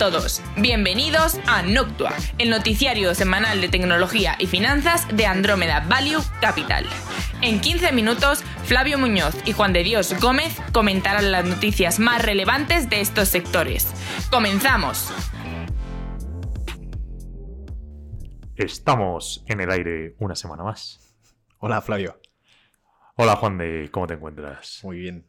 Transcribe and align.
todos, 0.00 0.40
bienvenidos 0.56 1.38
a 1.46 1.60
Noctua, 1.60 2.14
el 2.38 2.48
noticiario 2.48 3.14
semanal 3.14 3.60
de 3.60 3.68
tecnología 3.68 4.34
y 4.38 4.46
finanzas 4.46 5.06
de 5.14 5.26
Andrómeda 5.26 5.84
Value 5.90 6.22
Capital. 6.40 6.86
En 7.42 7.60
15 7.60 7.92
minutos, 7.92 8.42
Flavio 8.64 8.96
Muñoz 8.96 9.36
y 9.44 9.52
Juan 9.52 9.74
de 9.74 9.82
Dios 9.82 10.18
Gómez 10.18 10.56
comentarán 10.72 11.30
las 11.30 11.44
noticias 11.44 11.98
más 11.98 12.24
relevantes 12.24 12.88
de 12.88 13.02
estos 13.02 13.28
sectores. 13.28 13.92
¡Comenzamos! 14.30 15.12
Estamos 18.56 19.44
en 19.48 19.60
el 19.60 19.70
aire 19.70 20.14
una 20.18 20.34
semana 20.34 20.64
más. 20.64 21.14
Hola, 21.58 21.82
Flavio. 21.82 22.18
Hola, 23.16 23.36
Juan 23.36 23.58
de, 23.58 23.90
¿cómo 23.92 24.06
te 24.06 24.14
encuentras? 24.14 24.80
Muy 24.82 24.98
bien. 24.98 25.26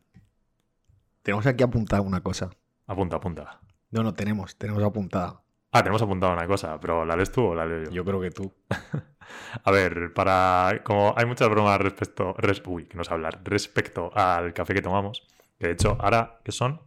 Tenemos 1.23 1.45
aquí 1.45 1.61
apuntada 1.61 2.01
una 2.01 2.21
cosa. 2.21 2.51
Apunta, 2.87 3.17
apunta. 3.17 3.59
No, 3.91 4.03
no 4.03 4.13
tenemos, 4.13 4.55
tenemos 4.57 4.83
apuntada. 4.83 5.41
Ah, 5.71 5.81
tenemos 5.83 6.01
apuntada 6.01 6.33
una 6.33 6.47
cosa, 6.47 6.79
pero 6.79 7.05
¿la 7.05 7.15
lees 7.15 7.31
tú 7.31 7.45
o 7.45 7.55
la 7.55 7.65
leo 7.65 7.83
yo? 7.85 7.91
Yo 7.91 8.05
creo 8.05 8.19
que 8.21 8.31
tú. 8.31 8.53
A 9.63 9.71
ver, 9.71 10.13
para. 10.13 10.81
Como 10.83 11.13
hay 11.15 11.25
muchas 11.25 11.49
bromas 11.49 11.79
respecto. 11.79 12.33
res- 12.37 12.61
uy, 12.65 12.85
que 12.85 12.97
no 12.97 13.03
sé 13.03 13.13
hablar. 13.13 13.39
Respecto 13.43 14.11
al 14.13 14.53
café 14.53 14.73
que 14.73 14.81
tomamos. 14.81 15.25
Que 15.57 15.67
de 15.67 15.73
hecho, 15.73 15.97
ahora, 15.99 16.39
¿qué 16.43 16.51
son? 16.51 16.81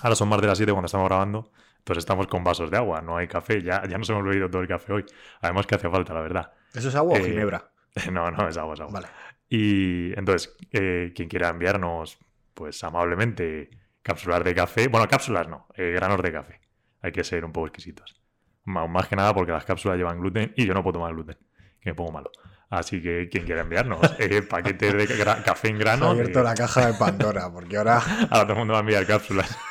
Ahora 0.00 0.14
son 0.16 0.28
más 0.28 0.40
de 0.40 0.46
las 0.46 0.56
7 0.58 0.72
cuando 0.72 0.86
estamos 0.86 1.08
grabando. 1.08 1.50
Entonces 1.78 2.02
estamos 2.02 2.26
con 2.28 2.42
vasos 2.44 2.70
de 2.70 2.78
agua, 2.78 3.02
no 3.02 3.16
hay 3.18 3.28
café. 3.28 3.62
Ya, 3.62 3.82
ya 3.86 3.98
nos 3.98 4.08
hemos 4.08 4.24
bebido 4.24 4.48
todo 4.48 4.62
el 4.62 4.68
café 4.68 4.92
hoy. 4.94 5.04
Además 5.42 5.66
que 5.66 5.74
hace 5.74 5.90
falta, 5.90 6.14
la 6.14 6.20
verdad. 6.22 6.52
¿Eso 6.72 6.88
es 6.88 6.94
agua 6.94 7.18
Eh, 7.18 7.22
o 7.22 7.24
ginebra? 7.24 7.70
No, 8.10 8.30
no, 8.30 8.48
es 8.48 8.56
agua, 8.56 8.74
es 8.74 8.80
agua. 8.80 8.94
Vale. 8.94 9.06
Y 9.48 10.18
entonces, 10.18 10.56
eh, 10.72 11.12
quien 11.14 11.28
quiera 11.28 11.50
enviarnos, 11.50 12.18
pues 12.54 12.82
amablemente, 12.82 13.70
cápsulas 14.04 14.44
de 14.44 14.54
café. 14.54 14.86
Bueno, 14.86 15.08
cápsulas 15.08 15.48
no, 15.48 15.66
eh, 15.74 15.90
granos 15.96 16.22
de 16.22 16.30
café. 16.30 16.60
Hay 17.02 17.10
que 17.10 17.24
ser 17.24 17.44
un 17.44 17.52
poco 17.52 17.66
exquisitos. 17.66 18.20
Má- 18.64 18.86
Más 18.86 19.08
que 19.08 19.16
nada 19.16 19.34
porque 19.34 19.50
las 19.50 19.64
cápsulas 19.64 19.98
llevan 19.98 20.20
gluten 20.20 20.52
y 20.56 20.64
yo 20.66 20.72
no 20.74 20.82
puedo 20.84 20.94
tomar 21.00 21.12
gluten, 21.12 21.36
que 21.80 21.90
me 21.90 21.94
pongo 21.94 22.12
malo. 22.12 22.30
Así 22.70 23.02
que 23.02 23.28
quien 23.28 23.44
quiera 23.44 23.62
enviarnos 23.62 24.00
eh, 24.20 24.42
paquetes 24.42 24.94
de 24.94 25.24
café 25.44 25.68
en 25.68 25.78
grano, 25.78 26.10
abierto 26.10 26.38
eh, 26.40 26.44
la 26.44 26.54
caja 26.54 26.86
de 26.86 26.94
Pandora, 26.94 27.50
porque 27.52 27.76
ahora 27.76 27.98
ahora 28.30 28.42
todo 28.44 28.52
el 28.52 28.58
mundo 28.58 28.72
va 28.74 28.78
a 28.78 28.82
enviar 28.82 29.04
cápsulas. 29.06 29.56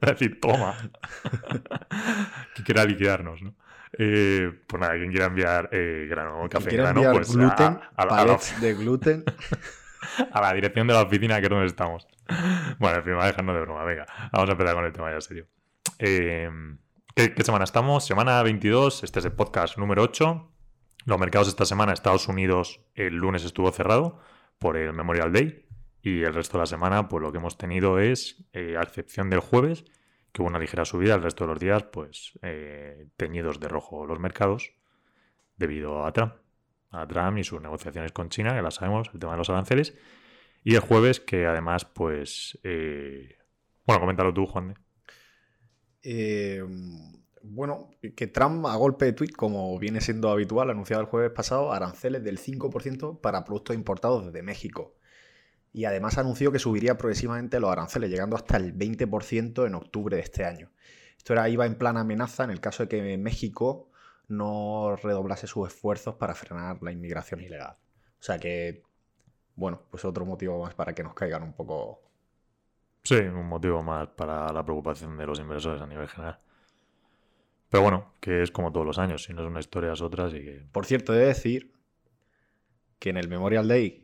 Es 0.00 0.08
decir, 0.08 0.40
toma. 0.40 0.74
que 2.54 2.62
quiera 2.62 2.84
liquidarnos, 2.84 3.42
¿no? 3.42 3.54
Eh, 3.98 4.50
pues 4.66 4.80
nada, 4.80 4.94
quien 4.94 5.10
quiera 5.10 5.26
enviar 5.26 5.68
eh, 5.72 6.06
grano, 6.08 6.48
café 6.48 6.70
en 6.70 6.76
grano, 6.78 7.02
pues 7.12 7.28
a- 7.28 7.32
gluten, 7.34 7.66
a, 7.66 7.90
a 7.96 8.04
la- 8.06 8.08
palets 8.08 8.60
de 8.62 8.74
gluten. 8.74 9.24
a 10.32 10.40
la 10.40 10.52
dirección 10.52 10.86
de 10.86 10.94
la 10.94 11.02
oficina, 11.02 11.38
que 11.38 11.44
es 11.44 11.50
donde 11.50 11.66
estamos. 11.66 12.06
Bueno, 12.78 12.98
en 12.98 13.04
fin, 13.04 13.14
va 13.16 13.24
a 13.24 13.26
dejarnos 13.26 13.54
de 13.54 13.60
broma. 13.62 13.84
Venga, 13.84 14.06
vamos 14.32 14.48
a 14.48 14.52
empezar 14.52 14.74
con 14.74 14.84
el 14.84 14.92
tema 14.92 15.10
ya 15.10 15.20
serio. 15.20 15.46
¿qué, 15.98 17.34
qué 17.34 17.44
semana 17.44 17.64
estamos? 17.64 18.04
Semana 18.04 18.42
22, 18.42 19.04
este 19.04 19.18
es 19.20 19.24
el 19.24 19.32
podcast 19.32 19.78
número 19.78 20.02
8. 20.02 20.48
Los 21.04 21.18
mercados 21.18 21.48
esta 21.48 21.66
semana, 21.66 21.92
Estados 21.92 22.28
Unidos, 22.28 22.80
el 22.94 23.16
lunes 23.16 23.44
estuvo 23.44 23.70
cerrado 23.72 24.20
por 24.58 24.76
el 24.76 24.92
Memorial 24.92 25.32
Day. 25.32 25.66
Y 26.02 26.22
el 26.22 26.34
resto 26.34 26.58
de 26.58 26.62
la 26.62 26.66
semana, 26.66 27.08
pues 27.08 27.22
lo 27.22 27.30
que 27.30 27.38
hemos 27.38 27.56
tenido 27.56 27.98
es, 27.98 28.44
eh, 28.52 28.76
a 28.76 28.82
excepción 28.82 29.30
del 29.30 29.40
jueves, 29.40 29.84
que 30.32 30.42
hubo 30.42 30.48
una 30.48 30.58
ligera 30.58 30.84
subida, 30.84 31.14
el 31.14 31.22
resto 31.22 31.44
de 31.44 31.50
los 31.50 31.60
días, 31.60 31.84
pues 31.84 32.38
eh, 32.42 33.06
teñidos 33.16 33.60
de 33.60 33.68
rojo 33.68 34.06
los 34.06 34.18
mercados, 34.18 34.72
debido 35.56 36.04
a 36.04 36.12
Trump. 36.12 36.34
A 36.92 37.06
Trump 37.06 37.38
y 37.38 37.44
sus 37.44 37.60
negociaciones 37.60 38.12
con 38.12 38.28
China, 38.28 38.54
que 38.54 38.62
las 38.62 38.74
sabemos, 38.74 39.10
el 39.12 39.18
tema 39.20 39.32
de 39.32 39.38
los 39.38 39.50
aranceles. 39.50 39.94
Y 40.62 40.74
el 40.74 40.80
jueves, 40.80 41.20
que 41.20 41.46
además, 41.46 41.84
pues. 41.84 42.58
eh, 42.62 43.36
Bueno, 43.84 44.00
coméntalo 44.00 44.32
tú, 44.32 44.46
Juan. 44.46 44.74
Eh, 46.02 46.62
bueno, 47.42 47.90
que 48.16 48.26
Trump 48.28 48.66
a 48.66 48.76
golpe 48.76 49.06
de 49.06 49.12
tweet, 49.12 49.30
como 49.30 49.76
viene 49.78 50.00
siendo 50.00 50.30
habitual, 50.30 50.70
anunciado 50.70 51.00
el 51.02 51.08
jueves 51.08 51.32
pasado, 51.32 51.72
aranceles 51.72 52.22
del 52.22 52.38
5% 52.38 53.20
para 53.20 53.44
productos 53.44 53.74
importados 53.74 54.26
desde 54.26 54.42
México. 54.42 54.94
Y 55.72 55.86
además 55.86 56.18
anunció 56.18 56.52
que 56.52 56.58
subiría 56.58 56.98
progresivamente 56.98 57.58
los 57.58 57.70
aranceles, 57.70 58.10
llegando 58.10 58.36
hasta 58.36 58.56
el 58.58 58.76
20% 58.76 59.66
en 59.66 59.74
octubre 59.74 60.16
de 60.16 60.22
este 60.22 60.44
año. 60.44 60.70
Esto 61.16 61.32
era, 61.32 61.48
iba 61.48 61.66
en 61.66 61.76
plan 61.76 61.96
amenaza 61.96 62.44
en 62.44 62.50
el 62.50 62.60
caso 62.60 62.84
de 62.84 62.88
que 62.88 63.18
México 63.18 63.91
no 64.32 64.96
redoblase 64.96 65.46
sus 65.46 65.68
esfuerzos 65.68 66.16
para 66.16 66.34
frenar 66.34 66.82
la 66.82 66.92
inmigración 66.92 67.40
ilegal. 67.40 67.76
O 68.20 68.22
sea 68.22 68.38
que, 68.38 68.82
bueno, 69.54 69.82
pues 69.90 70.04
otro 70.04 70.24
motivo 70.24 70.62
más 70.62 70.74
para 70.74 70.94
que 70.94 71.02
nos 71.02 71.14
caigan 71.14 71.42
un 71.42 71.52
poco 71.52 72.02
Sí, 73.04 73.16
un 73.16 73.46
motivo 73.46 73.82
más 73.82 74.08
para 74.08 74.52
la 74.52 74.64
preocupación 74.64 75.16
de 75.16 75.26
los 75.26 75.40
inversores 75.40 75.82
a 75.82 75.86
nivel 75.86 76.08
general. 76.08 76.38
Pero 77.68 77.82
bueno, 77.82 78.12
que 78.20 78.42
es 78.42 78.50
como 78.50 78.70
todos 78.70 78.86
los 78.86 78.98
años. 78.98 79.24
Si 79.24 79.32
no 79.32 79.42
es 79.42 79.48
una 79.48 79.60
historia, 79.60 79.92
es 79.92 80.00
otra, 80.00 80.26
así 80.26 80.38
que. 80.40 80.64
Por 80.70 80.86
cierto, 80.86 81.12
he 81.14 81.18
de 81.18 81.26
decir 81.26 81.72
que 82.98 83.10
en 83.10 83.16
el 83.16 83.28
Memorial 83.28 83.66
Day 83.66 84.01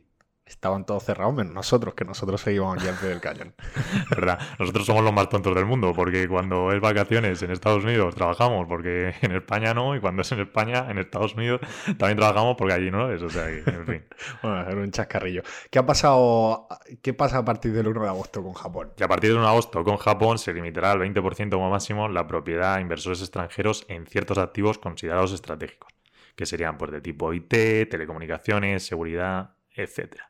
estaban 0.49 0.85
todos 0.85 1.03
cerrados, 1.03 1.33
menos 1.33 1.53
nosotros, 1.53 1.93
que 1.93 2.03
nosotros 2.03 2.41
seguíamos 2.41 2.77
aquí 2.77 2.87
al 2.87 2.95
pie 2.95 3.09
del 3.09 3.21
cañón. 3.21 3.53
Verdad, 4.09 4.39
nosotros 4.57 4.85
somos 4.85 5.03
los 5.03 5.13
más 5.13 5.29
tontos 5.29 5.53
del 5.55 5.65
mundo, 5.65 5.93
porque 5.95 6.27
cuando 6.27 6.71
es 6.71 6.81
vacaciones 6.81 7.41
en 7.43 7.51
Estados 7.51 7.83
Unidos 7.83 8.15
trabajamos, 8.15 8.67
porque 8.67 9.13
en 9.21 9.31
España 9.31 9.73
no, 9.73 9.95
y 9.95 9.99
cuando 9.99 10.23
es 10.23 10.31
en 10.31 10.39
España, 10.39 10.87
en 10.89 10.97
Estados 10.97 11.35
Unidos 11.35 11.61
también 11.97 12.17
trabajamos, 12.17 12.55
porque 12.57 12.73
allí 12.73 12.89
no 12.91 13.11
es. 13.11 13.21
O 13.21 13.29
sea, 13.29 13.45
que, 13.45 13.63
en 13.69 13.85
fin. 13.85 14.05
Bueno, 14.41 14.61
era 14.61 14.75
un 14.75 14.91
chascarrillo. 14.91 15.43
¿Qué 15.69 15.79
ha 15.79 15.85
pasado? 15.85 16.67
¿Qué 17.01 17.13
pasa 17.13 17.39
a 17.39 17.45
partir 17.45 17.71
del 17.73 17.87
1 17.87 18.01
de 18.01 18.07
agosto 18.07 18.43
con 18.43 18.53
Japón? 18.53 18.91
Y 18.97 19.03
a 19.03 19.07
partir 19.07 19.29
de 19.29 19.35
1 19.35 19.43
de 19.43 19.49
agosto 19.49 19.83
con 19.83 19.97
Japón 19.97 20.37
se 20.37 20.53
limitará 20.53 20.91
al 20.91 20.99
20% 20.99 21.51
como 21.51 21.69
máximo 21.69 22.07
la 22.07 22.27
propiedad 22.27 22.75
a 22.75 22.81
inversores 22.81 23.21
extranjeros 23.21 23.85
en 23.87 24.05
ciertos 24.07 24.37
activos 24.37 24.77
considerados 24.77 25.31
estratégicos, 25.31 25.93
que 26.35 26.45
serían 26.45 26.77
pues, 26.77 26.91
de 26.91 27.01
tipo 27.01 27.33
IT, 27.33 27.49
telecomunicaciones, 27.89 28.85
seguridad, 28.85 29.51
etcétera. 29.75 30.28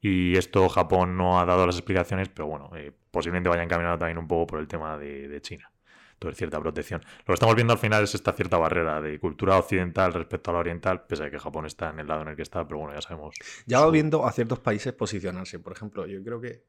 Y 0.00 0.36
esto 0.36 0.68
Japón 0.68 1.16
no 1.16 1.40
ha 1.40 1.46
dado 1.46 1.66
las 1.66 1.76
explicaciones, 1.76 2.28
pero 2.28 2.46
bueno, 2.46 2.70
eh, 2.76 2.92
posiblemente 3.10 3.48
vaya 3.48 3.62
encaminado 3.62 3.98
también 3.98 4.18
un 4.18 4.28
poco 4.28 4.46
por 4.46 4.60
el 4.60 4.68
tema 4.68 4.96
de, 4.98 5.28
de 5.28 5.40
China. 5.40 5.70
Entonces, 6.16 6.38
cierta 6.38 6.58
protección. 6.60 7.02
Lo 7.20 7.26
que 7.26 7.34
estamos 7.34 7.54
viendo 7.54 7.74
al 7.74 7.78
final 7.78 8.02
es 8.04 8.14
esta 8.14 8.32
cierta 8.32 8.56
barrera 8.56 9.02
de 9.02 9.18
cultura 9.18 9.58
occidental 9.58 10.14
respecto 10.14 10.50
a 10.50 10.54
la 10.54 10.60
oriental, 10.60 11.04
pese 11.06 11.24
a 11.24 11.30
que 11.30 11.38
Japón 11.38 11.66
está 11.66 11.90
en 11.90 12.00
el 12.00 12.06
lado 12.06 12.22
en 12.22 12.28
el 12.28 12.36
que 12.36 12.42
está, 12.42 12.66
pero 12.66 12.78
bueno, 12.78 12.94
ya 12.94 13.02
sabemos. 13.02 13.34
Ya 13.66 13.80
va 13.80 13.90
viendo 13.90 14.26
a 14.26 14.32
ciertos 14.32 14.60
países 14.60 14.94
posicionarse. 14.94 15.58
Por 15.58 15.72
ejemplo, 15.72 16.06
yo 16.06 16.22
creo 16.24 16.40
que 16.40 16.64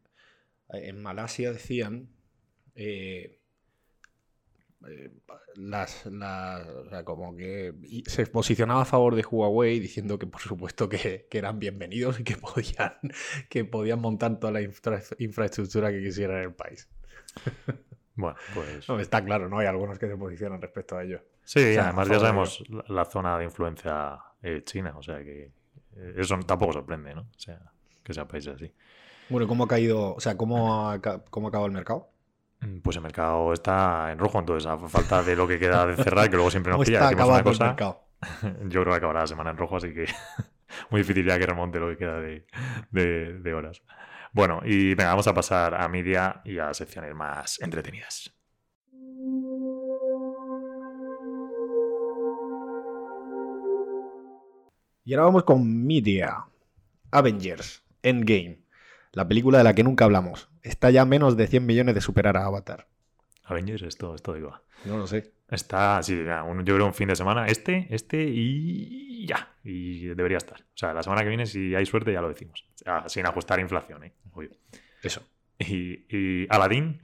en 0.70 1.02
Malasia 1.02 1.54
decían 1.54 2.10
eh, 2.76 2.84
eh, 2.86 3.37
las, 5.56 6.06
las- 6.06 6.68
o 6.68 6.90
sea, 6.90 7.04
como 7.04 7.36
que 7.36 7.74
se 8.06 8.26
posicionaba 8.28 8.82
a 8.82 8.86
favor 8.86 9.16
de 9.16 9.24
Huawei 9.30 9.80
diciendo 9.80 10.18
que 10.20 10.28
por 10.28 10.42
supuesto 10.42 10.88
que, 10.90 11.28
que 11.30 11.38
eran 11.38 11.60
bienvenidos 11.60 12.20
y 12.20 12.24
que 12.24 12.38
podían, 12.38 12.94
que 13.50 13.66
podían 13.66 14.00
montar 14.02 14.40
toda 14.40 14.54
la 14.54 14.62
infra- 14.62 15.02
infraestructura 15.20 15.92
que 15.92 16.02
quisieran 16.02 16.38
en 16.38 16.44
el 16.44 16.54
país. 16.54 16.88
Bueno, 18.20 18.36
pues. 18.56 18.90
No, 18.90 19.00
está 19.00 19.24
claro, 19.24 19.48
¿no? 19.48 19.60
Hay 19.60 19.68
algunos 19.68 20.00
que 20.00 20.08
se 20.08 20.18
posicionan 20.18 20.60
respecto 20.60 20.98
a 20.98 21.04
ello. 21.04 21.22
Sí, 21.44 21.60
O 21.60 21.74
sea, 21.74 21.84
además 21.84 22.10
ya 22.10 22.20
sabemos 22.20 22.64
la, 22.68 22.84
la 22.88 23.06
zona 23.06 23.38
de 23.38 23.44
influencia 23.46 24.18
eh, 24.42 24.64
china, 24.66 24.98
o 24.98 25.04
sea 25.04 25.20
que 25.24 25.52
eh, 25.96 26.14
eso 26.18 26.36
tampoco 26.40 26.74
sorprende, 26.74 27.14
¿no? 27.14 27.22
O 27.22 27.40
sea, 27.40 27.62
que 28.04 28.16
sea 28.16 28.28
países 28.28 28.56
así. 28.56 28.74
Bueno, 29.30 29.46
¿y 29.46 29.48
¿cómo 29.48 29.66
ha 29.66 29.68
caído, 29.68 30.16
o 30.16 30.20
sea, 30.20 30.36
cómo 30.36 30.90
ha, 30.90 31.00
cómo 31.30 31.46
ha 31.46 31.50
acabado 31.50 31.68
el 31.68 31.74
mercado? 31.74 32.10
Mm, 32.62 32.80
Pues 32.80 32.96
el 32.98 33.04
mercado 33.04 33.54
está 33.54 34.12
en 34.12 34.18
rojo, 34.20 34.40
entonces 34.40 34.66
a 34.68 34.78
falta 34.90 35.22
de 35.24 35.36
lo 35.36 35.48
que 35.48 35.60
queda 35.60 35.86
de 35.86 35.96
cerrar, 35.96 36.30
que 36.30 36.36
luego 36.36 36.50
siempre 36.52 36.72
nos 36.72 36.78
¿Cómo 36.86 36.86
pilla, 36.86 37.02
decimos 37.10 37.30
una 37.30 37.44
cosa, 37.44 37.76
yo 38.70 38.82
creo 38.82 38.94
que 38.94 38.98
acabará 38.98 39.22
la 39.22 39.28
semana 39.28 39.52
en 39.52 39.58
rojo, 39.58 39.78
así 39.78 39.94
que 39.94 40.06
muy 40.90 41.02
difícil 41.02 41.26
ya 41.26 41.38
que 41.38 41.46
remonte 41.46 41.80
lo 41.80 41.90
que 41.90 41.98
queda 41.98 42.20
de, 42.20 42.46
de- 42.92 43.40
de 43.40 43.54
horas. 43.54 43.82
Bueno, 44.34 44.62
y 44.64 44.90
venga, 44.96 45.10
vamos 45.12 45.28
a 45.28 45.34
pasar 45.34 45.74
a 45.76 45.88
media 45.88 46.42
y 46.44 46.58
a 46.60 46.74
secciones 46.74 47.14
más 47.16 47.60
entretenidas. 47.62 48.34
Y 55.04 55.14
ahora 55.14 55.26
vamos 55.26 55.44
con 55.44 55.86
Media. 55.86 56.46
Avengers, 57.12 57.84
Endgame. 58.04 58.60
La 59.14 59.28
película 59.28 59.60
de 59.60 59.64
la 59.64 59.74
que 59.74 59.84
nunca 59.84 60.06
hablamos. 60.06 60.50
Está 60.68 60.90
ya 60.92 61.02
a 61.04 61.06
menos 61.06 61.38
de 61.38 61.48
100 61.48 61.66
millones 61.66 61.96
de 61.96 62.02
superar 62.02 62.38
a 62.38 62.46
Avatar. 62.46 62.88
Avengers, 63.46 63.82
esto, 63.84 64.14
esto 64.16 64.34
digo. 64.34 64.54
No 64.86 64.98
lo 64.98 65.08
sé. 65.08 65.34
Está, 65.50 66.04
sí, 66.04 66.22
ya, 66.26 66.44
un- 66.44 66.66
yo 66.66 66.76
creo 66.76 66.86
un 66.86 66.94
fin 66.94 67.08
de 67.08 67.16
semana, 67.16 67.48
este, 67.48 67.88
este 67.90 68.24
y 68.26 69.26
ya. 69.26 69.56
Y 69.64 70.08
debería 70.08 70.38
estar. 70.38 70.60
O 70.62 70.66
sea, 70.78 70.94
la 70.94 71.02
semana 71.04 71.22
que 71.24 71.30
viene, 71.30 71.46
si 71.46 71.74
hay 71.74 71.86
suerte, 71.86 72.12
ya 72.12 72.22
lo 72.22 72.28
decimos. 72.30 72.66
Sin 73.08 73.26
ajustar 73.26 73.60
inflación, 73.60 74.04
¿eh? 74.04 74.14
Obvio. 74.34 74.50
Eso. 75.02 75.22
Y, 75.60 76.06
y 76.16 76.48
Aladdin, 76.50 77.02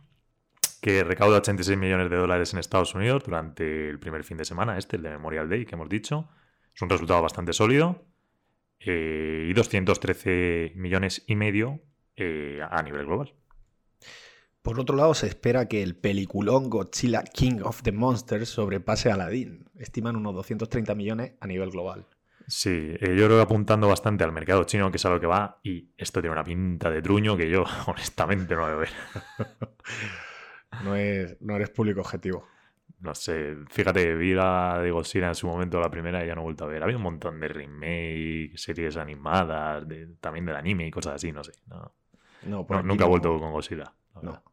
que 0.81 1.03
recauda 1.05 1.37
86 1.37 1.77
millones 1.77 2.09
de 2.09 2.17
dólares 2.17 2.51
en 2.53 2.59
Estados 2.59 2.93
Unidos 2.93 3.23
durante 3.25 3.89
el 3.89 3.97
primer 3.99 4.23
fin 4.25 4.37
de 4.37 4.45
semana, 4.45 4.77
este, 4.77 4.97
el 4.97 5.03
de 5.03 5.09
Memorial 5.11 5.47
Day, 5.49 5.65
que 5.65 5.75
hemos 5.75 5.87
dicho. 5.89 6.29
Es 6.75 6.81
un 6.81 6.89
resultado 6.89 7.21
bastante 7.21 7.53
sólido. 7.53 8.05
eh, 8.85 9.47
y 9.49 9.53
213 9.53 10.73
millones 10.75 11.23
y 11.27 11.35
medio 11.37 11.79
eh, 12.17 12.59
a 12.69 12.81
nivel 12.83 13.05
global. 13.05 13.33
Por 14.63 14.79
otro 14.79 14.95
lado, 14.95 15.13
se 15.13 15.27
espera 15.27 15.67
que 15.67 15.83
el 15.83 15.95
peliculón 15.95 16.69
Godzilla 16.69 17.21
King 17.23 17.59
of 17.63 17.83
the 17.83 17.91
Monsters 17.91 18.49
sobrepase 18.49 19.11
a 19.11 19.15
Aladdin. 19.15 19.65
Estiman 19.77 20.15
unos 20.15 20.33
230 20.35 20.95
millones 20.95 21.33
a 21.41 21.47
nivel 21.47 21.69
global. 21.69 22.07
Sí, 22.47 22.69
eh, 22.71 23.15
yo 23.17 23.25
creo 23.25 23.37
que 23.37 23.41
apuntando 23.41 23.87
bastante 23.87 24.23
al 24.23 24.31
mercado 24.31 24.63
chino, 24.63 24.89
que 24.89 24.97
es 24.97 25.05
a 25.05 25.09
lo 25.09 25.19
que 25.19 25.27
va, 25.27 25.59
y 25.63 25.89
esto 25.97 26.21
tiene 26.21 26.33
una 26.33 26.43
pinta 26.43 26.89
de 26.89 27.01
truño 27.01 27.37
que 27.37 27.49
yo 27.49 27.63
honestamente 27.87 28.55
no 28.55 28.61
voy 28.61 28.71
a 28.71 28.75
ver. 28.75 28.89
No, 30.83 30.95
es, 30.95 31.37
no 31.41 31.55
eres 31.55 31.69
público 31.69 32.01
objetivo. 32.01 32.47
No 32.99 33.13
sé, 33.15 33.55
fíjate, 33.69 34.15
vi 34.15 34.33
la 34.33 34.79
de 34.81 34.91
Godzilla 34.91 35.27
en 35.27 35.35
su 35.35 35.45
momento, 35.45 35.79
la 35.79 35.91
primera, 35.91 36.23
y 36.23 36.27
ya 36.27 36.35
no 36.35 36.41
he 36.41 36.43
vuelto 36.45 36.63
a 36.63 36.67
ver. 36.67 36.83
Había 36.83 36.95
un 36.95 37.03
montón 37.03 37.37
de 37.39 37.47
remake, 37.49 38.53
series 38.57 38.95
animadas, 38.95 39.85
de- 39.87 40.07
también 40.21 40.45
del 40.45 40.55
anime 40.55 40.87
y 40.87 40.91
cosas 40.91 41.15
así, 41.15 41.31
no 41.33 41.43
sé. 41.43 41.51
No, 41.67 41.93
nunca 42.83 43.05
he 43.05 43.07
vuelto 43.09 43.37
con 43.39 43.51
Godzilla. 43.51 43.93
la 44.15 44.21
No. 44.21 44.43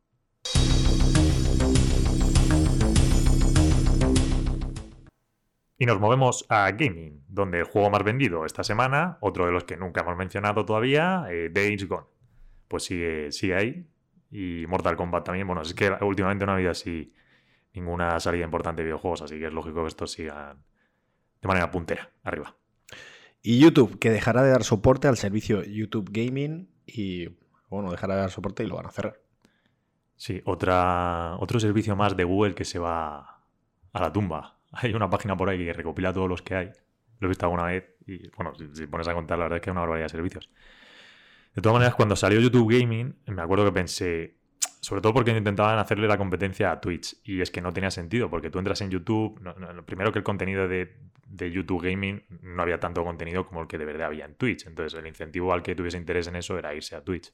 Y 5.81 5.87
nos 5.87 5.99
movemos 5.99 6.45
a 6.51 6.71
gaming, 6.73 7.25
donde 7.27 7.61
el 7.61 7.65
juego 7.65 7.89
más 7.89 8.05
vendido 8.05 8.45
esta 8.45 8.63
semana, 8.63 9.17
otro 9.23 9.47
de 9.47 9.53
los 9.53 9.65
que 9.65 9.79
nunca 9.79 10.03
hemos 10.03 10.15
mencionado 10.15 10.67
todavía, 10.67 11.25
eh, 11.31 11.49
Days 11.51 11.89
Gone. 11.89 12.07
Pues 12.69 12.85
sigue, 12.85 13.33
sigue 13.33 13.55
ahí. 13.55 13.87
Y 14.31 14.67
Mortal 14.67 14.95
Kombat 14.95 15.25
también. 15.25 15.47
Bueno, 15.47 15.63
es 15.63 15.73
que 15.73 15.91
últimamente 16.03 16.45
no 16.45 16.53
ha 16.53 16.57
habido 16.57 16.71
así 16.71 17.15
ninguna 17.73 18.21
salida 18.21 18.45
importante 18.45 18.83
de 18.83 18.89
videojuegos, 18.89 19.23
así 19.23 19.39
que 19.39 19.47
es 19.47 19.55
lógico 19.55 19.81
que 19.81 19.89
estos 19.89 20.13
sigan 20.13 20.63
de 21.41 21.49
manera 21.49 21.71
puntera, 21.71 22.11
arriba. 22.25 22.55
Y 23.41 23.59
YouTube, 23.59 23.99
que 23.99 24.11
dejará 24.11 24.43
de 24.43 24.51
dar 24.51 24.65
soporte 24.65 25.09
al 25.09 25.17
servicio 25.17 25.65
YouTube 25.65 26.11
Gaming 26.13 26.69
y, 26.85 27.39
bueno, 27.71 27.91
dejará 27.91 28.17
de 28.17 28.21
dar 28.21 28.31
soporte 28.31 28.63
y 28.63 28.67
lo 28.67 28.77
van 28.77 28.85
a 28.85 28.91
cerrar. 28.91 29.19
Sí, 30.17 30.43
otra, 30.45 31.39
otro 31.39 31.59
servicio 31.59 31.97
más 31.97 32.19
de 32.19 32.25
Google 32.25 32.55
que 32.55 32.67
se 32.67 32.79
va 32.79 33.47
a 33.95 34.01
la 34.01 34.13
tumba. 34.13 34.60
Hay 34.73 34.93
una 34.95 35.11
página 35.11 35.37
por 35.37 35.49
ahí 35.49 35.59
que 35.65 35.73
recopila 35.73 36.13
todos 36.13 36.29
los 36.29 36.43
que 36.43 36.55
hay. 36.55 36.71
Lo 37.19 37.27
he 37.27 37.29
visto 37.29 37.47
alguna 37.47 37.65
vez 37.65 37.85
y, 38.07 38.29
bueno, 38.31 38.53
si, 38.55 38.87
pones 38.87 39.09
a 39.09 39.15
contar, 39.15 39.39
la 39.39 39.45
verdad 39.45 39.57
es 39.59 39.63
que 39.63 39.71
hay 39.71 39.73
una 39.73 39.81
barbaridad 39.81 40.07
de 40.07 40.11
servicios. 40.11 40.51
De 41.55 41.63
todas 41.63 41.75
maneras, 41.75 41.95
cuando 41.95 42.17
salió 42.17 42.41
YouTube 42.41 42.73
Gaming, 42.73 43.17
me 43.27 43.43
acuerdo 43.43 43.65
que 43.65 43.73
pensé, 43.73 44.37
sobre 44.81 45.03
todo 45.03 45.13
porque 45.13 45.37
intentaban 45.37 45.79
hacerle 45.79 46.07
la 46.07 46.17
competencia 46.17 46.71
a 46.71 46.81
Twitch, 46.81 47.17
y 47.25 47.41
es 47.41 47.51
que 47.51 47.61
no 47.61 47.73
tenía 47.73 47.91
sentido, 47.91 48.31
porque 48.31 48.51
tú 48.51 48.59
entras 48.59 48.81
en 48.81 48.91
YouTube, 48.91 49.41
primero 49.85 50.13
que 50.13 50.21
el 50.21 50.25
contenido 50.25 50.69
de, 50.69 50.97
de 51.27 51.51
YouTube 51.51 51.83
Gaming 51.83 52.23
no 52.43 52.63
había 52.63 52.79
tanto 52.79 53.05
contenido 53.05 53.47
como 53.47 53.63
el 53.63 53.67
que 53.67 53.79
de 53.79 53.85
verdad 53.85 54.07
había 54.07 54.25
en 54.25 54.37
Twitch, 54.37 54.67
entonces 54.67 54.99
el 54.99 55.07
incentivo 55.07 55.53
al 55.53 55.63
que 55.63 55.75
tuviese 55.75 55.99
interés 55.99 56.29
en 56.29 56.37
eso 56.37 56.57
era 56.57 56.73
irse 56.75 56.95
a 56.95 57.03
Twitch. 57.03 57.33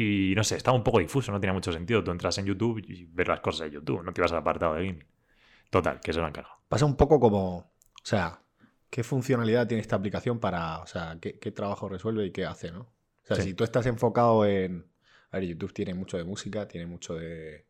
Y 0.00 0.32
no 0.36 0.44
sé, 0.44 0.54
estaba 0.54 0.76
un 0.76 0.84
poco 0.84 1.00
difuso, 1.00 1.32
no 1.32 1.40
tenía 1.40 1.52
mucho 1.52 1.72
sentido. 1.72 2.04
Tú 2.04 2.12
entras 2.12 2.38
en 2.38 2.46
YouTube 2.46 2.78
y 2.86 3.06
ves 3.06 3.26
las 3.26 3.40
cosas 3.40 3.68
de 3.68 3.74
YouTube, 3.74 4.04
no 4.04 4.12
te 4.12 4.20
ibas 4.20 4.30
al 4.30 4.38
apartado 4.38 4.74
de 4.74 4.86
gaming. 4.86 5.04
Total, 5.70 6.00
que 6.00 6.12
se 6.12 6.20
lo 6.20 6.26
han 6.26 6.32
cargado. 6.32 6.56
Pasa 6.68 6.84
un 6.86 6.96
poco 6.96 7.18
como, 7.20 7.56
o 7.58 7.70
sea, 8.04 8.42
¿qué 8.90 9.02
funcionalidad 9.02 9.66
tiene 9.66 9.80
esta 9.80 9.96
aplicación 9.96 10.38
para, 10.40 10.78
o 10.80 10.86
sea, 10.86 11.18
qué, 11.20 11.38
qué 11.38 11.50
trabajo 11.52 11.88
resuelve 11.88 12.26
y 12.26 12.30
qué 12.32 12.46
hace, 12.46 12.70
¿no? 12.72 12.80
O 12.80 13.26
sea, 13.26 13.36
Sí. 13.36 13.42
si 13.42 13.54
tú 13.54 13.64
estás 13.64 13.86
enfocado 13.86 14.44
en, 14.46 14.90
a 15.30 15.38
ver, 15.38 15.46
YouTube 15.48 15.72
tiene 15.74 15.92
mucho 15.94 16.16
de 16.16 16.24
música, 16.24 16.66
tiene 16.68 16.86
mucho 16.86 17.14
de, 17.14 17.66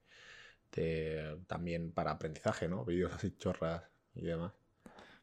de- 0.73 1.39
también 1.47 1.93
para 1.93 2.13
aprendizaje, 2.13 2.69
¿no? 2.69 2.85
Vídeos 2.85 3.13
así 3.15 3.33
chorras 3.37 3.83
y 4.15 4.23
demás. 4.23 4.53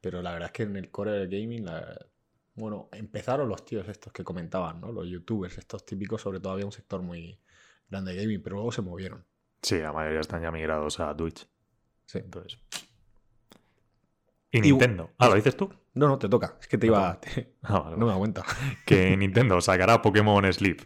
Pero 0.01 0.21
la 0.21 0.33
verdad 0.33 0.47
es 0.47 0.51
que 0.53 0.63
en 0.63 0.75
el 0.75 0.91
core 0.91 1.11
del 1.11 1.29
gaming, 1.29 1.65
la- 1.65 2.05
bueno, 2.55 2.89
empezaron 2.93 3.49
los 3.49 3.65
tíos 3.65 3.87
estos 3.87 4.13
que 4.13 4.23
comentaban, 4.23 4.79
¿no? 4.81 4.91
Los 4.91 5.07
youtubers, 5.07 5.57
estos 5.57 5.85
típicos, 5.85 6.21
sobre 6.21 6.39
todo 6.39 6.53
había 6.53 6.65
un 6.65 6.71
sector 6.71 7.01
muy 7.01 7.39
grande 7.89 8.13
de 8.13 8.21
gaming, 8.21 8.41
pero 8.41 8.55
luego 8.57 8.71
se 8.71 8.81
movieron. 8.81 9.25
Sí, 9.61 9.79
la 9.79 9.91
mayoría 9.93 10.19
están 10.21 10.41
ya 10.41 10.51
migrados 10.51 10.99
a 10.99 11.15
Twitch. 11.15 11.47
Sí. 12.05 12.19
Entonces. 12.19 12.59
Y 14.51 14.61
Nintendo. 14.61 15.11
Ah, 15.17 15.27
¿lo 15.27 15.35
dices 15.35 15.57
tú? 15.57 15.69
No, 15.95 16.07
no, 16.07 16.17
te 16.17 16.29
toca. 16.29 16.57
Es 16.59 16.67
que 16.67 16.77
te 16.77 16.87
iba. 16.87 17.19
te- 17.19 17.55
Ah, 17.63 17.79
vale, 17.79 17.97
no 17.97 18.05
me 18.05 18.11
da 18.11 18.17
cuenta. 18.17 18.43
Que 18.85 19.15
Nintendo 19.17 19.59
sacará 19.61 20.01
Pokémon 20.01 20.51
Sleep. 20.51 20.81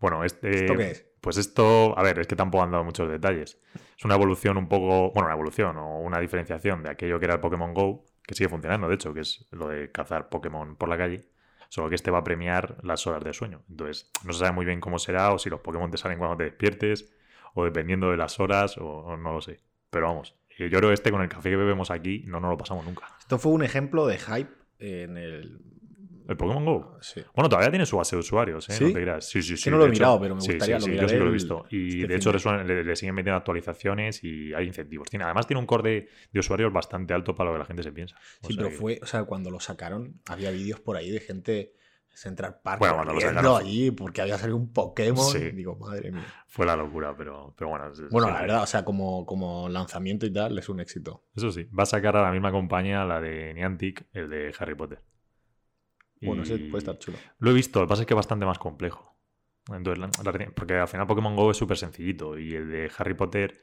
Bueno, 0.00 0.24
este. 0.24 0.54
¿Esto 0.56 0.76
qué 0.76 0.90
es? 0.90 1.06
Pues 1.20 1.38
esto, 1.38 1.98
a 1.98 2.02
ver, 2.02 2.18
es 2.18 2.26
que 2.26 2.36
tampoco 2.36 2.64
han 2.64 2.70
dado 2.70 2.84
muchos 2.84 3.08
detalles. 3.08 3.58
Es 3.96 4.04
una 4.04 4.14
evolución 4.14 4.58
un 4.58 4.68
poco, 4.68 5.10
bueno, 5.12 5.26
una 5.26 5.32
evolución 5.32 5.78
o 5.78 6.00
una 6.00 6.20
diferenciación 6.20 6.82
de 6.82 6.90
aquello 6.90 7.18
que 7.18 7.24
era 7.24 7.34
el 7.34 7.40
Pokémon 7.40 7.72
Go, 7.72 8.04
que 8.22 8.34
sigue 8.34 8.50
funcionando, 8.50 8.88
de 8.88 8.96
hecho, 8.96 9.14
que 9.14 9.20
es 9.20 9.46
lo 9.50 9.68
de 9.68 9.90
cazar 9.90 10.28
Pokémon 10.28 10.76
por 10.76 10.90
la 10.90 10.98
calle, 10.98 11.30
solo 11.70 11.88
que 11.88 11.94
este 11.94 12.10
va 12.10 12.18
a 12.18 12.24
premiar 12.24 12.76
las 12.82 13.06
horas 13.06 13.24
de 13.24 13.32
sueño. 13.32 13.62
Entonces, 13.70 14.10
no 14.24 14.34
se 14.34 14.40
sabe 14.40 14.52
muy 14.52 14.66
bien 14.66 14.80
cómo 14.80 14.98
será 14.98 15.32
o 15.32 15.38
si 15.38 15.48
los 15.48 15.60
Pokémon 15.60 15.90
te 15.90 15.96
salen 15.96 16.18
cuando 16.18 16.36
te 16.36 16.44
despiertes 16.44 17.10
o 17.54 17.64
dependiendo 17.64 18.10
de 18.10 18.18
las 18.18 18.38
horas 18.38 18.76
o, 18.76 18.84
o 18.86 19.16
no 19.16 19.32
lo 19.32 19.40
sé. 19.40 19.60
Pero 19.88 20.08
vamos, 20.08 20.34
yo 20.58 20.68
creo 20.78 20.90
que 20.90 20.94
este 20.94 21.10
con 21.10 21.22
el 21.22 21.28
café 21.28 21.50
que 21.50 21.56
bebemos 21.56 21.90
aquí 21.90 22.22
no 22.26 22.40
nos 22.40 22.50
lo 22.50 22.56
pasamos 22.58 22.84
nunca. 22.84 23.04
Esto 23.18 23.38
fue 23.38 23.52
un 23.52 23.62
ejemplo 23.64 24.06
de 24.06 24.18
hype 24.18 24.50
en 24.78 25.16
el. 25.16 25.60
El 26.26 26.38
Pokémon 26.38 26.64
Go. 26.64 26.96
Sí. 27.02 27.20
Bueno, 27.34 27.50
todavía 27.50 27.68
tiene 27.70 27.84
su 27.84 27.98
base 27.98 28.16
de 28.16 28.20
usuarios, 28.20 28.66
¿eh? 28.70 28.72
¿Sí? 28.72 28.84
No 28.84 28.92
te 28.94 29.02
creas. 29.02 29.28
Sí, 29.28 29.42
sí, 29.42 29.58
sí. 29.58 29.64
que 29.64 29.70
no 29.70 29.76
lo 29.76 29.84
he 29.84 29.90
mirado, 29.90 30.18
pero 30.18 30.34
me 30.34 30.40
gustaría, 30.40 30.80
sí, 30.80 30.88
lo 30.88 30.94
sí, 30.96 31.00
yo 31.02 31.08
sí 31.10 31.16
lo 31.16 31.28
he 31.28 31.30
visto. 31.30 31.66
Y 31.68 31.86
este 31.86 31.98
de 32.00 32.18
fin 32.18 32.34
hecho 32.34 32.62
le, 32.64 32.96
siguen 32.96 33.14
metiendo 33.14 33.36
actualizaciones 33.36 34.24
y 34.24 34.54
hay 34.54 34.66
incentivos. 34.66 35.10
Tiene, 35.10 35.26
además 35.26 35.46
tiene 35.46 35.60
un 35.60 35.66
core 35.66 35.82
de, 35.90 36.08
de 36.32 36.40
usuarios 36.40 36.72
bastante 36.72 37.12
alto 37.12 37.34
para 37.34 37.50
lo 37.50 37.56
que 37.56 37.58
la 37.58 37.64
gente 37.66 37.82
se 37.82 37.92
piensa. 37.92 38.16
O 38.40 38.46
Sí, 38.46 38.54
sea 38.54 38.62
pero 38.62 38.70
que- 38.70 38.74
fue, 38.76 38.98
o 39.02 39.06
sea, 39.06 39.24
cuando 39.24 39.50
lo 39.50 39.60
sacaron, 39.60 40.18
había 40.26 40.50
vídeos 40.50 40.80
por 40.80 40.96
ahí 40.96 41.10
de 41.10 41.20
gente 41.20 41.58
en 41.60 41.70
Central 42.14 42.60
Park 42.62 42.78
Bueno, 42.78 42.94
cuando 43.04 43.42
lo 43.42 43.56
allí 43.56 43.90
porque 43.90 44.22
había 44.22 44.38
salido 44.38 44.56
un 44.56 44.72
Pokémon. 44.72 45.24
Sí. 45.32 45.50
Digo, 45.50 45.76
madre 45.76 46.12
mía. 46.12 46.24
Fue 46.46 46.64
la 46.64 46.76
locura, 46.76 47.14
pero, 47.16 47.54
pero 47.56 47.70
bueno. 47.70 47.90
es- 47.92 48.08
Bueno, 48.10 48.28
sí, 48.28 48.32
la 48.34 48.40
verdad, 48.40 48.62
o 48.62 48.66
sea, 48.66 48.84
como, 48.84 49.26
como 49.26 49.68
lanzamiento 49.68 50.24
y 50.26 50.32
tal, 50.32 50.56
es 50.58 50.68
un 50.68 50.80
éxito. 50.80 51.24
Eso 51.34 51.50
sí, 51.50 51.64
va 51.64 51.82
a 51.82 51.86
sacar 51.86 52.16
a 52.16 52.22
la 52.22 52.30
misma 52.30 52.52
compañía, 52.52 53.04
la 53.04 53.20
de 53.20 53.52
Niantic, 53.54 54.06
el 54.12 54.30
de 54.30 54.54
Harry 54.58 54.74
Potter. 54.74 55.02
Bueno, 56.22 56.42
Y 56.42 56.44
ese 56.44 56.58
puede 56.70 56.78
estar 56.78 56.98
chulo. 56.98 57.18
Lo 57.38 57.50
he 57.50 57.54
visto, 57.54 57.80
lo 57.80 57.86
que 57.86 57.90
pasa 57.90 58.02
es 58.02 58.06
que 58.06 58.14
es 58.14 58.16
bastante 58.16 58.46
más 58.46 58.58
complejo. 58.58 59.14
Entonces, 59.72 60.10
porque 60.54 60.74
al 60.74 60.88
final 60.88 61.06
Pokémon 61.06 61.34
Go 61.36 61.50
es 61.50 61.56
súper 61.56 61.76
sencillito 61.76 62.38
y 62.38 62.54
el 62.54 62.70
de 62.70 62.90
Harry 62.98 63.14
Potter 63.14 63.62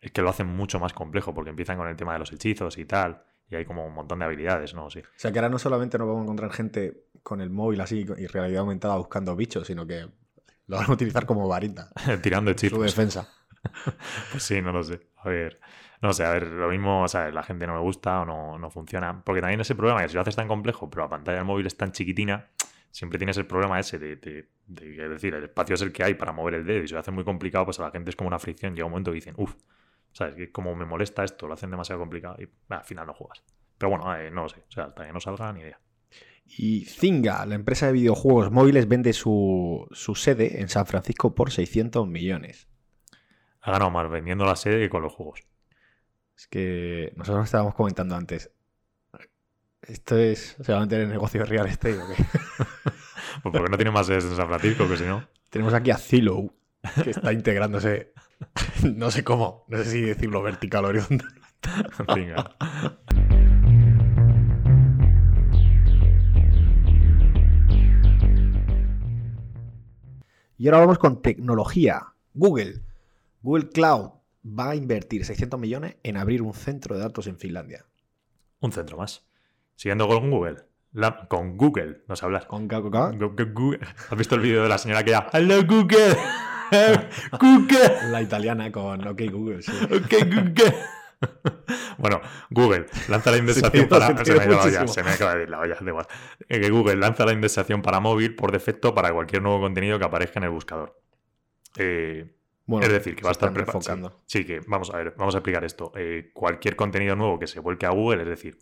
es 0.00 0.10
que 0.10 0.22
lo 0.22 0.30
hacen 0.30 0.46
mucho 0.46 0.80
más 0.80 0.92
complejo 0.92 1.34
porque 1.34 1.50
empiezan 1.50 1.76
con 1.76 1.88
el 1.88 1.96
tema 1.96 2.14
de 2.14 2.18
los 2.20 2.32
hechizos 2.32 2.78
y 2.78 2.84
tal 2.86 3.22
y 3.50 3.54
hay 3.56 3.64
como 3.64 3.86
un 3.86 3.94
montón 3.94 4.18
de 4.18 4.24
habilidades, 4.24 4.74
¿no? 4.74 4.90
Sí. 4.90 5.00
O 5.00 5.02
sea, 5.16 5.32
que 5.32 5.38
ahora 5.38 5.48
no 5.48 5.58
solamente 5.58 5.98
nos 5.98 6.06
vamos 6.08 6.20
a 6.20 6.24
encontrar 6.24 6.52
gente 6.52 7.04
con 7.22 7.40
el 7.40 7.50
móvil 7.50 7.80
así 7.80 8.06
y 8.18 8.26
realidad 8.26 8.60
aumentada 8.60 8.96
buscando 8.96 9.34
bichos, 9.36 9.66
sino 9.66 9.86
que 9.86 10.06
lo 10.66 10.76
van 10.76 10.90
a 10.90 10.92
utilizar 10.92 11.26
como 11.26 11.46
varita. 11.48 11.90
Tirando 12.22 12.50
Su 12.50 12.52
hechizos. 12.52 12.80
defensa. 12.80 13.28
Pues 14.30 14.42
sí, 14.42 14.62
no 14.62 14.70
lo 14.72 14.82
sé. 14.84 15.00
A 15.16 15.28
ver, 15.28 15.60
no 16.02 16.12
sé, 16.12 16.24
a 16.24 16.30
ver, 16.30 16.46
lo 16.46 16.68
mismo, 16.68 17.02
o 17.02 17.08
sea, 17.08 17.30
la 17.30 17.42
gente 17.42 17.66
no 17.66 17.74
me 17.74 17.80
gusta 17.80 18.20
o 18.20 18.24
no, 18.24 18.58
no 18.58 18.70
funciona. 18.70 19.22
Porque 19.24 19.40
también 19.40 19.60
ese 19.60 19.74
problema, 19.74 20.02
que 20.02 20.08
si 20.08 20.14
lo 20.14 20.20
haces 20.20 20.36
tan 20.36 20.46
complejo, 20.48 20.88
pero 20.88 21.02
la 21.02 21.08
pantalla 21.08 21.38
del 21.38 21.46
móvil 21.46 21.66
es 21.66 21.76
tan 21.76 21.90
chiquitina, 21.92 22.48
siempre 22.92 23.18
tienes 23.18 23.36
el 23.38 23.46
problema 23.46 23.80
ese 23.80 23.98
de, 23.98 24.16
de- 24.16 24.48
de- 24.66 25.04
es 25.04 25.10
decir, 25.10 25.34
el 25.34 25.44
espacio 25.44 25.74
es 25.74 25.82
el 25.82 25.92
que 25.92 26.04
hay 26.04 26.14
para 26.14 26.32
mover 26.32 26.54
el 26.54 26.64
dedo 26.66 26.84
y 26.84 26.88
si 26.88 26.94
lo 26.94 27.00
hacen 27.00 27.14
muy 27.14 27.24
complicado, 27.24 27.64
pues 27.64 27.80
a 27.80 27.82
la 27.82 27.90
gente 27.90 28.10
es 28.10 28.16
como 28.16 28.28
una 28.28 28.38
fricción. 28.38 28.74
Llega 28.74 28.84
un 28.86 28.92
momento 28.92 29.10
que 29.10 29.16
dicen, 29.16 29.34
uff, 29.36 29.54
¿sabes? 30.16 30.34
Que 30.34 30.50
como 30.50 30.74
me 30.74 30.86
molesta 30.86 31.24
esto, 31.24 31.46
lo 31.46 31.52
hacen 31.52 31.70
demasiado 31.70 32.00
complicado 32.00 32.36
y 32.38 32.48
al 32.72 32.84
final 32.84 33.06
no 33.06 33.12
juegas. 33.12 33.42
Pero 33.76 33.90
bueno, 33.90 34.16
eh, 34.16 34.30
no 34.30 34.44
lo 34.44 34.48
sé, 34.48 34.64
o 34.66 34.72
sea, 34.72 34.84
hasta 34.84 35.06
que 35.06 35.12
no 35.12 35.20
salga 35.20 35.52
ni 35.52 35.60
idea. 35.60 35.78
Y 36.46 36.86
Zynga, 36.86 37.44
la 37.44 37.54
empresa 37.54 37.86
de 37.86 37.92
videojuegos 37.92 38.50
móviles, 38.50 38.88
vende 38.88 39.12
su, 39.12 39.86
su 39.90 40.14
sede 40.14 40.62
en 40.62 40.68
San 40.70 40.86
Francisco 40.86 41.34
por 41.34 41.50
600 41.50 42.06
millones. 42.06 42.66
Ha 43.60 43.72
ganado 43.72 43.90
más 43.90 44.08
vendiendo 44.10 44.46
la 44.46 44.56
sede 44.56 44.78
que 44.78 44.88
con 44.88 45.02
los 45.02 45.12
juegos. 45.12 45.44
Es 46.34 46.46
que 46.46 47.12
nosotros 47.16 47.44
estábamos 47.44 47.74
comentando 47.74 48.16
antes. 48.16 48.50
¿Esto 49.82 50.16
es, 50.16 50.56
se 50.62 50.72
va 50.72 50.78
a 50.78 50.82
meter 50.82 51.02
en 51.02 51.10
negocio 51.10 51.40
de 51.40 51.46
real 51.46 51.66
estate 51.66 51.98
o 51.98 52.06
qué? 52.08 52.24
Pues 53.42 53.52
porque 53.52 53.68
no 53.68 53.76
tiene 53.76 53.90
más 53.90 54.06
sedes 54.06 54.24
en 54.24 54.34
San 54.34 54.48
Francisco, 54.48 54.88
que 54.88 54.96
si 54.96 55.04
no. 55.04 55.28
Tenemos 55.50 55.74
aquí 55.74 55.90
a 55.90 55.98
Zillow, 55.98 56.54
que 57.04 57.10
está 57.10 57.34
integrándose. 57.34 58.14
No 58.94 59.10
sé 59.10 59.24
cómo, 59.24 59.64
no 59.68 59.78
sé 59.78 59.84
si 59.90 60.00
decirlo 60.02 60.42
vertical 60.42 60.84
o 60.84 60.88
horizontal. 60.88 61.28
Venga. 62.14 62.56
Y 70.58 70.66
ahora 70.68 70.80
vamos 70.80 70.98
con 70.98 71.22
tecnología. 71.22 72.06
Google. 72.34 72.80
Google 73.42 73.68
Cloud 73.68 74.10
va 74.46 74.70
a 74.70 74.74
invertir 74.76 75.24
600 75.24 75.58
millones 75.60 75.96
en 76.02 76.16
abrir 76.16 76.42
un 76.42 76.54
centro 76.54 76.94
de 76.96 77.02
datos 77.02 77.26
en 77.26 77.38
Finlandia. 77.38 77.84
Un 78.60 78.72
centro 78.72 78.96
más. 78.96 79.26
Siguiendo 79.74 80.08
con 80.08 80.30
Google. 80.30 80.64
La- 80.92 81.28
con 81.28 81.56
Google, 81.58 82.04
no 82.08 82.16
sé 82.16 82.24
hablar. 82.24 82.46
Con 82.46 82.68
Google. 82.68 83.80
¿Has 84.10 84.16
visto 84.16 84.34
el 84.34 84.40
vídeo 84.40 84.62
de 84.62 84.68
la 84.68 84.78
señora 84.78 85.04
que 85.04 85.10
ya? 85.10 85.28
¡Hello 85.32 85.62
Google! 85.66 86.16
¡Google! 87.40 88.10
La 88.10 88.22
italiana 88.22 88.70
con 88.72 89.06
OK 89.06 89.22
Google, 89.30 89.62
sí. 89.62 89.72
Ok, 89.84 90.12
Google. 90.24 90.74
Bueno, 91.98 92.20
Google 92.50 92.86
lanza 93.08 93.30
la 93.30 93.38
indexación 93.38 93.88
para. 93.88 94.22
se 94.24 94.34
me, 94.34 94.54
ha 94.54 94.86
se 94.86 95.00
acaba 95.00 95.34
de 95.34 95.44
ir 95.44 95.50
la 95.50 95.60
olla, 95.60 95.76
da 95.80 95.88
igual. 95.88 96.06
Eh, 96.48 96.60
que 96.60 96.70
Google 96.70 96.96
lanza 96.96 97.24
la 97.24 97.32
indexación 97.32 97.82
para 97.82 98.00
móvil 98.00 98.34
por 98.34 98.52
defecto 98.52 98.94
para 98.94 99.12
cualquier 99.12 99.42
nuevo 99.42 99.60
contenido 99.60 99.98
que 99.98 100.04
aparezca 100.04 100.40
en 100.40 100.44
el 100.44 100.50
buscador. 100.50 101.00
Eh, 101.78 102.34
Bueno, 102.66 102.86
es 102.86 102.92
decir, 102.92 103.16
que 103.16 103.22
va 103.22 103.30
a 103.30 103.32
estar 103.32 103.52
preparado. 103.52 104.22
Sí, 104.26 104.44
que 104.44 104.60
vamos 104.66 104.92
a 104.92 104.98
ver, 104.98 105.14
vamos 105.16 105.34
a 105.34 105.38
explicar 105.38 105.64
esto. 105.64 105.92
Eh, 105.96 106.30
cualquier 106.34 106.76
contenido 106.76 107.16
nuevo 107.16 107.38
que 107.38 107.46
se 107.46 107.60
vuelque 107.60 107.86
a 107.86 107.90
Google, 107.90 108.22
es 108.22 108.28
decir, 108.28 108.58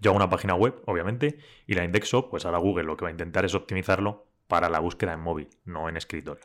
yo 0.00 0.10
hago 0.10 0.16
una 0.16 0.28
página 0.28 0.54
web, 0.54 0.82
obviamente, 0.86 1.38
y 1.66 1.74
la 1.74 1.84
indexo, 1.84 2.28
pues 2.28 2.44
ahora 2.44 2.58
Google 2.58 2.84
lo 2.84 2.96
que 2.96 3.04
va 3.04 3.08
a 3.08 3.12
intentar 3.12 3.44
es 3.46 3.54
optimizarlo 3.54 4.26
para 4.46 4.68
la 4.68 4.78
búsqueda 4.80 5.14
en 5.14 5.20
móvil, 5.20 5.48
no 5.64 5.88
en 5.88 5.96
escritorio. 5.96 6.44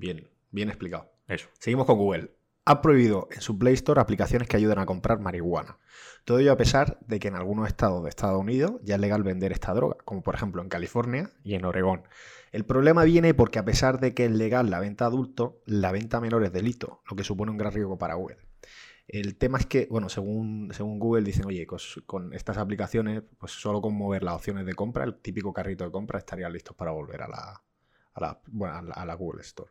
Bien, 0.00 0.30
bien 0.50 0.68
explicado. 0.68 1.12
Eso. 1.28 1.48
Seguimos 1.58 1.84
con 1.86 1.98
Google. 1.98 2.34
Ha 2.64 2.80
prohibido 2.80 3.28
en 3.32 3.40
su 3.40 3.58
Play 3.58 3.74
Store 3.74 4.00
aplicaciones 4.00 4.48
que 4.48 4.56
ayudan 4.56 4.78
a 4.78 4.86
comprar 4.86 5.20
marihuana. 5.20 5.78
Todo 6.24 6.38
ello 6.38 6.52
a 6.52 6.56
pesar 6.56 6.98
de 7.06 7.18
que 7.18 7.28
en 7.28 7.34
algunos 7.34 7.66
estados 7.68 8.02
de 8.02 8.08
Estados 8.08 8.40
Unidos 8.40 8.80
ya 8.82 8.94
es 8.94 9.00
legal 9.00 9.22
vender 9.22 9.52
esta 9.52 9.74
droga, 9.74 9.96
como 10.04 10.22
por 10.22 10.34
ejemplo 10.34 10.62
en 10.62 10.68
California 10.68 11.30
y 11.42 11.54
en 11.54 11.64
Oregón. 11.64 12.02
El 12.52 12.64
problema 12.64 13.04
viene 13.04 13.34
porque 13.34 13.58
a 13.58 13.64
pesar 13.64 14.00
de 14.00 14.14
que 14.14 14.24
es 14.26 14.30
legal 14.30 14.70
la 14.70 14.80
venta 14.80 15.04
a 15.04 15.08
adulto, 15.08 15.60
la 15.66 15.92
venta 15.92 16.18
a 16.18 16.20
menor 16.20 16.44
es 16.44 16.52
delito, 16.52 17.02
lo 17.10 17.16
que 17.16 17.24
supone 17.24 17.50
un 17.50 17.58
gran 17.58 17.72
riesgo 17.72 17.98
para 17.98 18.14
Google. 18.14 18.38
El 19.08 19.36
tema 19.36 19.58
es 19.58 19.66
que, 19.66 19.86
bueno, 19.90 20.08
según, 20.08 20.70
según 20.72 20.98
Google 21.00 21.24
dicen, 21.24 21.46
oye, 21.46 21.66
con 22.06 22.32
estas 22.32 22.58
aplicaciones, 22.58 23.22
pues 23.38 23.52
solo 23.52 23.80
con 23.80 23.94
mover 23.96 24.22
las 24.22 24.34
opciones 24.36 24.64
de 24.66 24.74
compra, 24.74 25.04
el 25.04 25.16
típico 25.16 25.52
carrito 25.52 25.84
de 25.84 25.90
compra, 25.90 26.18
estarían 26.18 26.52
listos 26.52 26.76
para 26.76 26.92
volver 26.92 27.22
a 27.22 27.28
la, 27.28 27.62
a 28.14 28.20
la, 28.20 28.40
bueno, 28.46 28.74
a 28.76 28.82
la- 28.82 28.94
a 28.94 29.06
la 29.06 29.14
Google 29.14 29.42
Store. 29.42 29.70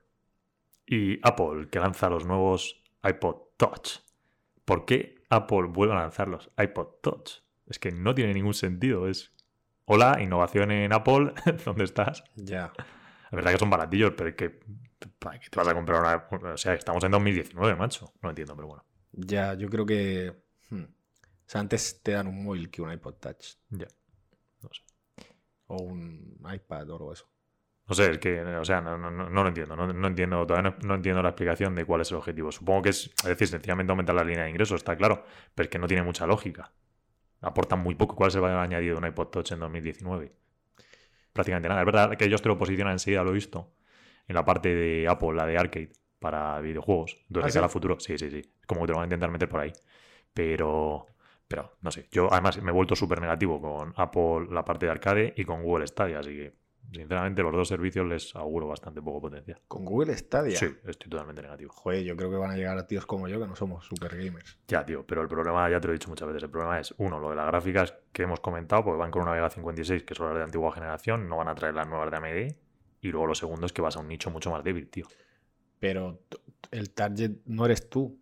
Y 0.92 1.20
Apple, 1.22 1.70
que 1.70 1.80
lanza 1.80 2.10
los 2.10 2.26
nuevos 2.26 2.82
iPod 3.04 3.36
Touch. 3.58 4.00
¿Por 4.66 4.86
qué 4.86 5.22
Apple 5.30 5.68
vuelve 5.70 5.94
a 5.94 6.00
lanzar 6.00 6.28
los 6.28 6.50
iPod 6.58 6.88
Touch? 7.02 7.44
Es 7.68 7.78
que 7.78 7.92
no 7.92 8.16
tiene 8.16 8.34
ningún 8.34 8.56
sentido. 8.56 9.08
Es. 9.08 9.32
Hola, 9.86 10.18
innovación 10.20 10.72
en 10.72 10.92
Apple, 10.92 11.34
¿dónde 11.66 11.84
estás? 11.84 12.24
Ya. 12.36 12.74
La 13.30 13.36
verdad 13.36 13.52
que 13.52 13.60
son 13.60 13.70
baratillos, 13.70 14.14
pero 14.18 14.32
es 14.32 14.36
que. 14.36 14.60
¿Para 15.20 15.40
qué 15.40 15.48
te 15.50 15.60
vas 15.60 15.68
a 15.68 15.76
comprar 15.76 16.02
una.? 16.02 16.54
O 16.54 16.58
sea, 16.58 16.74
estamos 16.74 17.04
en 17.04 17.12
2019, 17.12 17.76
macho. 17.76 18.12
No 18.24 18.30
entiendo, 18.30 18.56
pero 18.56 18.70
bueno. 18.70 18.84
Ya, 19.12 19.54
yo 19.54 19.70
creo 19.70 19.86
que. 19.86 20.42
hmm, 20.72 20.82
O 20.84 20.88
sea, 21.46 21.62
antes 21.62 22.02
te 22.02 22.14
dan 22.14 22.26
un 22.28 22.44
móvil 22.44 22.72
que 22.72 22.82
un 22.82 22.92
iPod 22.92 23.14
Touch. 23.16 23.58
Ya. 23.70 23.88
No 24.64 24.70
sé. 24.72 24.82
O 25.68 25.84
un 25.84 26.36
iPad 26.52 26.90
o 26.90 26.96
algo 26.96 27.14
eso. 27.14 27.30
No 27.90 27.96
sé, 27.96 28.12
es 28.12 28.18
que, 28.20 28.40
o 28.40 28.66
sea, 28.66 28.82
no, 28.82 29.00
no, 29.00 29.10
no, 29.10 29.30
lo 29.30 29.48
entiendo. 29.48 29.76
No, 29.76 29.92
no 29.92 30.08
entiendo, 30.08 30.46
todavía 30.46 30.76
no, 30.84 30.94
entiendo 30.94 31.24
la 31.24 31.30
explicación 31.30 31.74
de 31.74 31.86
cuál 31.86 32.02
es 32.02 32.12
el 32.12 32.18
objetivo. 32.18 32.52
Supongo 32.52 32.84
que 32.84 32.90
es, 32.90 33.08
es 33.08 33.24
decir, 33.24 33.48
sencillamente 33.48 33.92
aumentar 33.92 34.14
la 34.14 34.24
línea 34.24 34.44
de 34.44 34.52
ingresos, 34.52 34.76
está 34.76 34.96
claro, 34.96 35.26
pero 35.56 35.66
es 35.66 35.72
que 35.72 35.80
no 35.80 35.88
tiene 35.88 36.04
mucha 36.04 36.28
lógica. 36.28 36.72
Aportan 37.42 37.80
muy 37.80 37.96
poco. 37.96 38.16
¿Cuál 38.16 38.30
se 38.30 38.40
va 38.40 38.60
a 38.60 38.62
añadir 38.62 38.94
un 38.94 39.08
iPod 39.08 39.30
Touch 39.30 39.54
en 39.54 39.60
2019? 39.60 40.32
Prácticamente 41.34 41.68
nada. 41.68 41.82
Es 41.82 41.86
verdad 41.88 42.16
que 42.16 42.26
ellos 42.26 42.44
te 42.44 42.50
lo 42.50 42.60
posicionan 42.60 42.94
enseguida, 42.94 43.24
lo 43.24 43.32
he 43.32 43.34
visto, 43.34 43.74
en 44.28 44.36
la 44.36 44.46
parte 44.46 44.76
de 44.76 45.08
Apple, 45.08 45.34
la 45.34 45.48
de 45.48 45.58
arcade, 45.58 45.92
para 46.20 46.62
videojuegos. 46.62 47.18
Entonces, 47.28 47.56
¿Ah, 47.56 47.60
de 47.60 47.64
sí? 47.64 47.66
a 47.66 47.70
futuro, 47.70 48.00
sí, 48.00 48.20
sí, 48.20 48.30
sí. 48.30 48.54
Como 48.68 48.82
que 48.82 48.88
te 48.88 48.92
lo 48.92 48.98
van 48.98 49.06
a 49.06 49.08
intentar 49.08 49.32
meter 49.32 49.50
por 49.50 49.62
ahí. 49.62 49.74
Pero, 50.32 51.08
pero, 51.48 51.76
no 51.82 51.90
sé. 51.90 52.08
Yo, 52.12 52.32
además, 52.32 52.62
me 52.62 52.70
he 52.70 52.74
vuelto 52.74 52.96
súper 52.96 53.20
negativo 53.20 53.60
con 53.60 53.94
Apple, 53.96 54.48
la 54.52 54.64
parte 54.64 54.86
de 54.86 54.92
arcade, 54.92 55.34
y 55.36 55.44
con 55.44 55.64
Google 55.64 55.88
Stadia, 55.88 56.20
así 56.20 56.36
que 56.36 56.69
Sinceramente, 56.92 57.44
los 57.44 57.52
dos 57.54 57.68
servicios 57.68 58.06
les 58.08 58.36
auguro 58.36 58.68
bastante 58.68 59.02
poco 59.02 59.22
potencial. 59.22 59.62
Con 59.68 59.86
Google 59.86 60.16
Stadia. 60.18 60.58
Sí, 60.58 60.66
estoy 60.86 61.10
totalmente 61.10 61.42
negativo. 61.42 61.72
Joder, 61.72 62.04
yo 62.04 62.16
creo 62.18 62.30
que 62.32 62.38
van 62.38 62.52
a 62.52 62.56
llegar 62.56 62.78
a 62.78 62.88
tíos 62.88 63.06
como 63.06 63.28
yo 63.28 63.40
que 63.40 63.46
no 63.48 63.56
somos 63.56 63.86
super 63.86 64.16
gamers. 64.18 64.58
Ya, 64.68 64.86
tío, 64.86 65.06
pero 65.06 65.22
el 65.22 65.28
problema, 65.28 65.70
ya 65.70 65.80
te 65.80 65.88
lo 65.88 65.94
he 65.94 65.98
dicho 65.98 66.10
muchas 66.10 66.28
veces, 66.28 66.44
el 66.44 66.50
problema 66.50 66.80
es, 66.80 66.94
uno, 66.98 67.20
lo 67.20 67.30
de 67.30 67.36
las 67.36 67.46
gráficas 67.48 67.94
que 68.12 68.24
hemos 68.24 68.40
comentado, 68.40 68.84
porque 68.84 69.00
van 69.00 69.12
con 69.12 69.22
una 69.22 69.32
Vega 69.34 69.50
56, 69.50 70.04
que 70.04 70.16
son 70.16 70.28
las 70.30 70.38
de 70.38 70.44
antigua 70.44 70.72
generación, 70.72 71.30
no 71.30 71.38
van 71.38 71.48
a 71.48 71.56
traer 71.56 71.76
las 71.76 71.88
nuevas 71.88 72.10
de 72.10 72.18
AMD, 72.18 72.56
y 73.02 73.08
luego 73.10 73.28
lo 73.28 73.36
segundo 73.36 73.66
es 73.66 73.74
que 73.74 73.82
vas 73.82 73.96
a 73.96 74.00
un 74.00 74.08
nicho 74.08 74.32
mucho 74.32 74.50
más 74.52 74.64
débil, 74.64 74.90
tío. 74.90 75.06
Pero 75.80 76.20
el 76.72 76.90
target 76.92 77.32
no 77.46 77.66
eres 77.66 77.90
tú. 77.90 78.20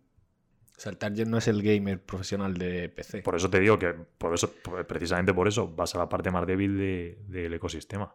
O 0.76 0.80
sea, 0.80 0.90
el 0.92 0.98
target 0.98 1.26
no 1.26 1.38
es 1.38 1.48
el 1.48 1.60
gamer 1.62 2.00
profesional 2.00 2.54
de 2.54 2.88
PC. 2.88 3.22
Por 3.22 3.34
eso 3.34 3.50
te 3.50 3.58
digo 3.58 3.78
que, 3.80 3.94
por 3.94 4.32
eso, 4.32 4.52
precisamente 4.86 5.34
por 5.34 5.48
eso, 5.48 5.66
vas 5.74 5.92
a 5.96 5.98
la 5.98 6.08
parte 6.08 6.30
más 6.30 6.46
débil 6.46 6.78
de- 6.78 7.18
del 7.26 7.52
ecosistema. 7.54 8.14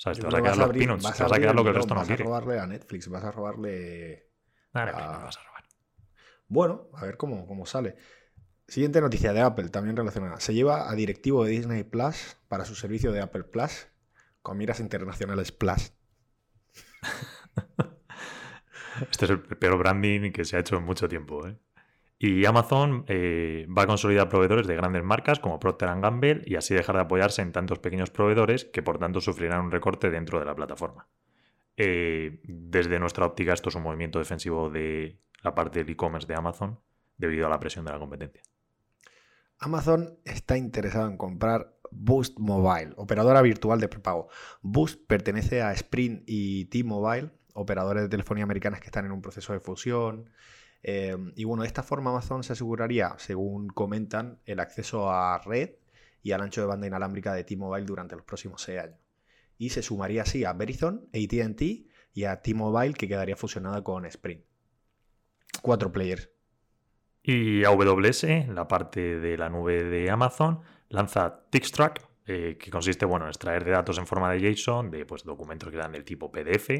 O 0.00 0.02
sea, 0.02 0.12
te 0.14 0.22
vas 0.22 0.34
a 0.34 0.40
quedar 0.42 0.56
los 0.56 0.66
abrir- 0.66 0.78
peanuts, 0.86 1.02
vas 1.04 1.16
te 1.16 1.22
vas 1.22 1.30
a 1.32 1.34
abrir 1.34 1.42
quedar 1.42 1.54
lo 1.56 1.62
que 1.62 1.68
el 1.68 1.74
resto 1.74 1.94
no 1.94 2.00
vas 2.00 2.06
quiere. 2.08 2.22
a 2.22 2.26
robarle 2.26 2.58
a 2.58 2.66
Netflix, 2.66 3.08
vas 3.08 3.22
a 3.24 3.30
robarle... 3.30 4.30
Vas 4.72 4.88
a 5.36 5.42
robar. 5.44 5.64
Bueno, 6.48 6.88
a 6.94 7.04
ver 7.04 7.16
cómo, 7.18 7.46
cómo 7.46 7.66
sale. 7.66 7.96
Siguiente 8.66 9.00
noticia 9.02 9.32
de 9.34 9.40
Apple, 9.40 9.68
también 9.68 9.96
relacionada. 9.96 10.40
Se 10.40 10.54
lleva 10.54 10.90
a 10.90 10.94
directivo 10.94 11.44
de 11.44 11.50
Disney 11.50 11.84
Plus 11.84 12.36
para 12.48 12.64
su 12.64 12.74
servicio 12.74 13.12
de 13.12 13.20
Apple 13.20 13.44
Plus 13.44 13.88
con 14.42 14.56
miras 14.56 14.80
internacionales 14.80 15.52
Plus. 15.52 15.92
Este 19.10 19.24
es 19.24 19.30
el 19.30 19.40
peor 19.40 19.78
branding 19.78 20.30
que 20.32 20.44
se 20.44 20.56
ha 20.56 20.60
hecho 20.60 20.76
en 20.76 20.84
mucho 20.84 21.08
tiempo. 21.08 21.46
¿eh? 21.46 21.56
Y 22.22 22.44
Amazon 22.44 23.06
eh, 23.08 23.66
va 23.66 23.84
a 23.84 23.86
consolidar 23.86 24.28
proveedores 24.28 24.66
de 24.66 24.76
grandes 24.76 25.02
marcas 25.02 25.40
como 25.40 25.58
Procter 25.58 25.88
Gamble 25.88 26.42
y 26.44 26.56
así 26.56 26.74
dejar 26.74 26.96
de 26.96 27.00
apoyarse 27.00 27.40
en 27.40 27.50
tantos 27.50 27.78
pequeños 27.78 28.10
proveedores 28.10 28.66
que 28.66 28.82
por 28.82 28.98
tanto 28.98 29.22
sufrirán 29.22 29.64
un 29.64 29.70
recorte 29.70 30.10
dentro 30.10 30.38
de 30.38 30.44
la 30.44 30.54
plataforma. 30.54 31.08
Eh, 31.78 32.42
desde 32.44 33.00
nuestra 33.00 33.24
óptica 33.24 33.54
esto 33.54 33.70
es 33.70 33.74
un 33.74 33.84
movimiento 33.84 34.18
defensivo 34.18 34.68
de 34.68 35.18
la 35.42 35.54
parte 35.54 35.78
del 35.78 35.88
e-commerce 35.88 36.28
de 36.28 36.34
Amazon 36.34 36.78
debido 37.16 37.46
a 37.46 37.48
la 37.48 37.58
presión 37.58 37.86
de 37.86 37.92
la 37.92 37.98
competencia. 37.98 38.42
Amazon 39.58 40.18
está 40.26 40.58
interesado 40.58 41.08
en 41.08 41.16
comprar 41.16 41.74
Boost 41.90 42.38
Mobile, 42.38 42.92
operadora 42.98 43.40
virtual 43.40 43.80
de 43.80 43.88
prepago. 43.88 44.28
Boost 44.60 45.06
pertenece 45.06 45.62
a 45.62 45.72
Sprint 45.72 46.24
y 46.26 46.66
T-Mobile, 46.66 47.30
operadores 47.54 48.02
de 48.02 48.10
telefonía 48.10 48.44
americanas 48.44 48.80
que 48.80 48.88
están 48.88 49.06
en 49.06 49.12
un 49.12 49.22
proceso 49.22 49.54
de 49.54 49.60
fusión. 49.60 50.28
Eh, 50.82 51.16
y 51.36 51.44
bueno, 51.44 51.62
de 51.62 51.68
esta 51.68 51.82
forma 51.82 52.10
Amazon 52.10 52.42
se 52.42 52.54
aseguraría, 52.54 53.14
según 53.18 53.68
comentan, 53.68 54.38
el 54.46 54.60
acceso 54.60 55.10
a 55.10 55.38
red 55.38 55.70
y 56.22 56.32
al 56.32 56.40
ancho 56.42 56.60
de 56.60 56.66
banda 56.66 56.86
inalámbrica 56.86 57.34
de 57.34 57.44
T-Mobile 57.44 57.86
durante 57.86 58.16
los 58.16 58.24
próximos 58.24 58.62
seis 58.62 58.80
años. 58.80 58.98
Y 59.58 59.70
se 59.70 59.82
sumaría 59.82 60.22
así 60.22 60.44
a 60.44 60.52
Verizon, 60.52 61.08
ATT 61.12 61.62
y 62.14 62.24
a 62.24 62.40
T-Mobile, 62.40 62.94
que 62.94 63.08
quedaría 63.08 63.36
fusionada 63.36 63.82
con 63.82 64.06
Sprint. 64.06 64.44
Cuatro 65.62 65.92
players. 65.92 66.30
Y 67.22 67.64
AWS, 67.64 68.48
la 68.48 68.66
parte 68.66 69.20
de 69.20 69.36
la 69.36 69.50
nube 69.50 69.84
de 69.84 70.10
Amazon, 70.10 70.60
lanza 70.88 71.44
Tixtrack, 71.50 72.08
eh, 72.26 72.56
que 72.58 72.70
consiste 72.70 73.04
bueno, 73.04 73.26
en 73.26 73.30
extraer 73.30 73.64
de 73.64 73.72
datos 73.72 73.98
en 73.98 74.06
forma 74.06 74.32
de 74.32 74.40
JSON, 74.40 74.90
de 74.90 75.04
pues, 75.04 75.24
documentos 75.24 75.70
que 75.70 75.76
dan 75.76 75.92
del 75.92 76.04
tipo 76.04 76.32
PDF, 76.32 76.70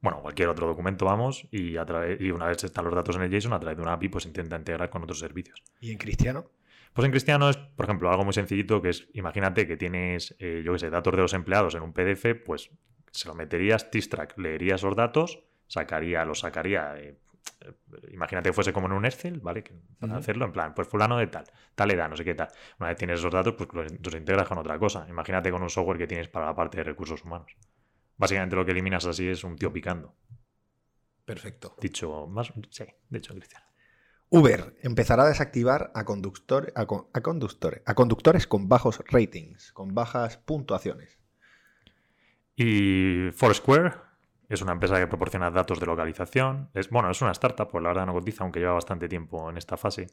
bueno, 0.00 0.20
cualquier 0.22 0.48
otro 0.48 0.66
documento, 0.66 1.04
vamos, 1.04 1.46
y, 1.50 1.76
a 1.76 1.84
y 2.18 2.30
una 2.30 2.46
vez 2.46 2.64
están 2.64 2.84
los 2.84 2.94
datos 2.94 3.16
en 3.16 3.22
el 3.22 3.30
JSON, 3.30 3.52
a 3.52 3.60
través 3.60 3.76
de 3.76 3.82
una 3.82 3.92
API, 3.92 4.08
pues 4.08 4.26
intenta 4.26 4.56
integrar 4.56 4.88
con 4.88 5.02
otros 5.02 5.18
servicios. 5.18 5.62
¿Y 5.80 5.92
en 5.92 5.98
Cristiano? 5.98 6.46
Pues 6.92 7.04
en 7.04 7.12
Cristiano 7.12 7.48
es, 7.48 7.56
por 7.56 7.84
ejemplo, 7.84 8.10
algo 8.10 8.24
muy 8.24 8.32
sencillito 8.32 8.82
que 8.82 8.90
es, 8.90 9.08
imagínate 9.12 9.66
que 9.66 9.76
tienes, 9.76 10.34
eh, 10.38 10.62
yo 10.64 10.72
qué 10.72 10.78
sé, 10.78 10.90
datos 10.90 11.12
de 11.14 11.22
los 11.22 11.34
empleados 11.34 11.74
en 11.74 11.82
un 11.82 11.92
PDF, 11.92 12.34
pues 12.34 12.70
se 13.12 13.28
lo 13.28 13.34
meterías, 13.34 13.90
Tixtrack, 13.90 14.38
leería 14.38 14.76
esos 14.76 14.96
datos, 14.96 15.40
sacaría, 15.66 16.24
los 16.24 16.40
sacaría, 16.40 16.96
eh, 16.96 17.16
eh, 17.60 17.72
imagínate 18.12 18.48
que 18.48 18.52
fuese 18.52 18.72
como 18.72 18.86
en 18.86 18.92
un 18.92 19.04
Excel, 19.04 19.40
¿vale? 19.40 19.62
Que 19.62 19.74
para 19.98 20.14
Ujú. 20.14 20.20
hacerlo, 20.20 20.44
en 20.46 20.52
plan, 20.52 20.74
pues 20.74 20.88
fulano 20.88 21.18
de 21.18 21.26
tal, 21.26 21.44
tal 21.74 21.90
edad, 21.90 22.08
no 22.08 22.16
sé 22.16 22.24
qué 22.24 22.34
tal. 22.34 22.48
Una 22.78 22.88
vez 22.88 22.98
tienes 22.98 23.20
esos 23.20 23.32
datos, 23.32 23.54
pues 23.54 23.68
los, 23.72 23.86
los 24.02 24.14
integras 24.14 24.48
con 24.48 24.58
otra 24.58 24.78
cosa. 24.78 25.06
Imagínate 25.08 25.50
con 25.50 25.62
un 25.62 25.70
software 25.70 25.98
que 25.98 26.06
tienes 26.06 26.28
para 26.28 26.46
la 26.46 26.54
parte 26.54 26.78
de 26.78 26.84
recursos 26.84 27.22
humanos. 27.24 27.54
Básicamente 28.20 28.54
lo 28.56 28.64
que 28.64 28.72
eliminas 28.72 29.06
así 29.06 29.26
es 29.28 29.42
un 29.44 29.56
tío 29.56 29.72
picando. 29.72 30.14
Perfecto. 31.24 31.76
Dicho 31.80 32.26
más, 32.26 32.52
sí, 32.70 32.84
de 33.08 33.18
hecho, 33.18 33.34
Cristiano. 33.34 33.64
Uber 34.28 34.76
empezará 34.82 35.24
a 35.24 35.28
desactivar 35.28 35.90
a, 35.94 36.04
conductor- 36.04 36.72
a 36.76 36.86
con- 36.86 37.06
a 37.12 37.20
conductores, 37.20 37.82
a 37.86 37.94
conductores 37.94 38.46
con 38.46 38.68
bajos 38.68 39.02
ratings, 39.08 39.72
con 39.72 39.94
bajas 39.94 40.36
puntuaciones. 40.36 41.18
Y 42.56 43.30
Foursquare 43.32 43.94
es 44.48 44.60
una 44.62 44.72
empresa 44.72 44.98
que 44.98 45.06
proporciona 45.06 45.50
datos 45.50 45.80
de 45.80 45.86
localización. 45.86 46.70
Es, 46.74 46.90
bueno, 46.90 47.10
es 47.10 47.22
una 47.22 47.32
startup, 47.32 47.70
pues 47.70 47.82
la 47.82 47.88
verdad 47.90 48.06
no 48.06 48.12
cotiza, 48.12 48.44
aunque 48.44 48.60
lleva 48.60 48.72
bastante 48.74 49.08
tiempo 49.08 49.48
en 49.50 49.56
esta 49.56 49.76
fase. 49.76 50.08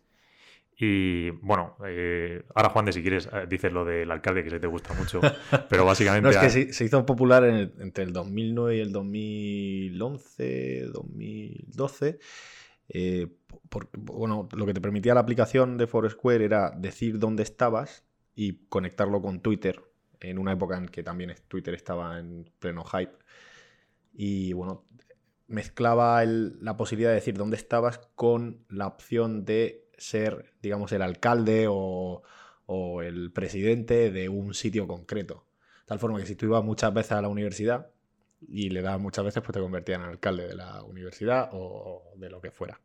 Y 0.79 1.31
bueno, 1.31 1.75
eh, 1.87 2.43
ahora 2.53 2.69
Juan 2.69 2.85
de 2.85 2.93
si 2.93 3.01
quieres, 3.01 3.27
eh, 3.33 3.47
dices 3.49 3.73
lo 3.73 3.83
del 3.83 4.11
alcalde 4.11 4.43
que 4.43 4.51
se 4.51 4.59
te 4.59 4.67
gusta 4.67 4.93
mucho, 4.93 5.19
pero 5.69 5.85
básicamente... 5.85 6.21
No, 6.23 6.29
es 6.29 6.37
que 6.37 6.49
se, 6.51 6.71
se 6.73 6.85
hizo 6.85 7.03
popular 7.05 7.43
en 7.45 7.55
el- 7.55 7.73
entre 7.79 8.03
el 8.03 8.13
2009 8.13 8.77
y 8.77 8.79
el 8.81 8.91
2011, 8.91 10.87
2012. 10.93 12.19
eh, 12.89 13.27
por- 13.69 13.89
bueno, 13.97 14.47
lo 14.55 14.65
que 14.65 14.73
te 14.73 14.79
permitía 14.81 15.13
la 15.13 15.19
aplicación 15.21 15.77
de 15.77 15.87
Foursquare 15.87 16.45
era 16.45 16.71
decir 16.71 17.19
dónde 17.19 17.43
estabas 17.43 18.05
y 18.35 18.65
conectarlo 18.69 19.21
con 19.21 19.41
Twitter 19.41 19.81
en 20.19 20.37
una 20.37 20.53
época 20.53 20.77
en 20.77 20.85
que 20.87 21.03
también 21.03 21.33
Twitter 21.47 21.73
estaba 21.73 22.19
en 22.19 22.49
pleno 22.59 22.83
hype. 22.85 23.13
Y 24.13 24.53
bueno, 24.53 24.85
mezclaba 25.47 26.21
el- 26.23 26.57
la 26.63 26.77
posibilidad 26.77 27.09
de 27.09 27.15
decir 27.15 27.35
dónde 27.35 27.57
estabas 27.57 27.99
con 28.15 28.63
la 28.69 28.87
opción 28.87 29.43
de 29.43 29.86
ser, 29.97 30.53
digamos, 30.61 30.91
el 30.91 31.01
alcalde 31.01 31.65
o, 31.69 32.23
o 32.65 33.01
el 33.01 33.31
presidente 33.31 34.11
de 34.11 34.29
un 34.29 34.53
sitio 34.53 34.87
concreto. 34.87 35.45
Tal 35.85 35.99
forma 35.99 36.19
que 36.19 36.25
si 36.25 36.35
tú 36.35 36.45
ibas 36.45 36.63
muchas 36.63 36.93
veces 36.93 37.13
a 37.13 37.21
la 37.21 37.29
universidad, 37.29 37.91
y 38.41 38.69
le 38.69 38.81
daban 38.81 39.01
muchas 39.01 39.25
veces, 39.25 39.41
pues 39.41 39.53
te 39.53 39.59
convertían 39.59 40.01
en 40.01 40.09
alcalde 40.09 40.47
de 40.47 40.55
la 40.55 40.83
universidad 40.83 41.49
o 41.53 42.11
de 42.15 42.29
lo 42.29 42.41
que 42.41 42.51
fuera. 42.51 42.79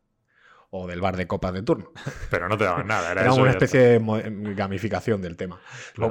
O 0.71 0.87
del 0.87 1.01
bar 1.01 1.15
de 1.15 1.27
copas 1.27 1.53
de 1.53 1.61
turno. 1.61 1.91
Pero 2.31 2.49
no 2.49 2.57
te 2.57 2.63
daban 2.63 2.87
nada. 2.87 3.11
Era, 3.11 3.21
Era 3.21 3.31
eso 3.31 3.41
una 3.41 3.51
especie 3.51 3.79
de 3.79 4.55
gamificación 4.55 5.21
del 5.21 5.37
tema. 5.37 5.61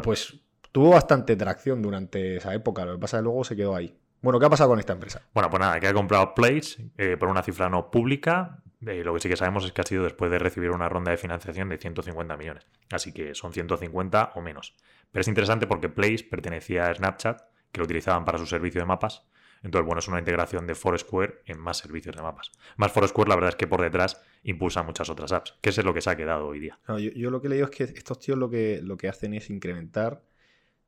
Pues 0.02 0.34
tuvo 0.70 0.90
bastante 0.90 1.34
tracción 1.34 1.82
durante 1.82 2.36
esa 2.36 2.54
época. 2.54 2.84
Lo 2.84 2.94
que 2.94 3.00
pasa 3.00 3.16
es 3.16 3.20
que 3.20 3.24
luego 3.24 3.44
se 3.44 3.56
quedó 3.56 3.74
ahí. 3.74 3.98
Bueno, 4.20 4.38
¿qué 4.38 4.46
ha 4.46 4.50
pasado 4.50 4.70
con 4.70 4.78
esta 4.78 4.92
empresa? 4.92 5.22
Bueno, 5.34 5.50
pues 5.50 5.60
nada, 5.60 5.80
que 5.80 5.88
ha 5.88 5.92
comprado 5.92 6.32
Place 6.34 6.92
eh, 6.96 7.16
por 7.18 7.28
una 7.28 7.42
cifra 7.42 7.68
no 7.68 7.90
pública. 7.90 8.62
Eh, 8.86 9.04
lo 9.04 9.14
que 9.14 9.20
sí 9.20 9.28
que 9.28 9.36
sabemos 9.36 9.64
es 9.64 9.72
que 9.72 9.80
ha 9.80 9.84
sido 9.84 10.04
después 10.04 10.30
de 10.30 10.38
recibir 10.38 10.70
una 10.70 10.88
ronda 10.88 11.10
de 11.10 11.16
financiación 11.16 11.68
de 11.68 11.78
150 11.78 12.36
millones. 12.36 12.66
Así 12.90 13.12
que 13.12 13.34
son 13.34 13.52
150 13.52 14.32
o 14.34 14.40
menos. 14.40 14.74
Pero 15.10 15.20
es 15.20 15.28
interesante 15.28 15.66
porque 15.66 15.88
Place 15.88 16.24
pertenecía 16.28 16.88
a 16.88 16.94
Snapchat, 16.94 17.42
que 17.70 17.78
lo 17.78 17.84
utilizaban 17.84 18.24
para 18.24 18.38
su 18.38 18.46
servicio 18.46 18.80
de 18.80 18.86
mapas. 18.86 19.24
Entonces, 19.62 19.86
bueno, 19.86 20.00
es 20.00 20.08
una 20.08 20.18
integración 20.18 20.66
de 20.66 20.74
Foursquare 20.74 21.42
en 21.46 21.58
más 21.58 21.78
servicios 21.78 22.16
de 22.16 22.22
mapas. 22.22 22.50
Más 22.76 22.90
Foursquare, 22.90 23.28
la 23.28 23.36
verdad 23.36 23.50
es 23.50 23.56
que 23.56 23.68
por 23.68 23.80
detrás 23.80 24.20
impulsa 24.42 24.82
muchas 24.82 25.08
otras 25.08 25.30
apps, 25.30 25.54
que 25.60 25.70
eso 25.70 25.82
es 25.82 25.84
lo 25.84 25.94
que 25.94 26.00
se 26.00 26.10
ha 26.10 26.16
quedado 26.16 26.48
hoy 26.48 26.58
día. 26.58 26.80
Yo, 26.88 27.30
lo 27.30 27.40
que 27.40 27.46
he 27.46 27.50
leído 27.50 27.66
es 27.66 27.70
que 27.70 27.84
estos 27.84 28.18
tíos 28.18 28.36
lo 28.36 28.50
que, 28.50 28.80
lo 28.82 28.96
que 28.96 29.08
hacen 29.08 29.34
es 29.34 29.50
incrementar 29.50 30.24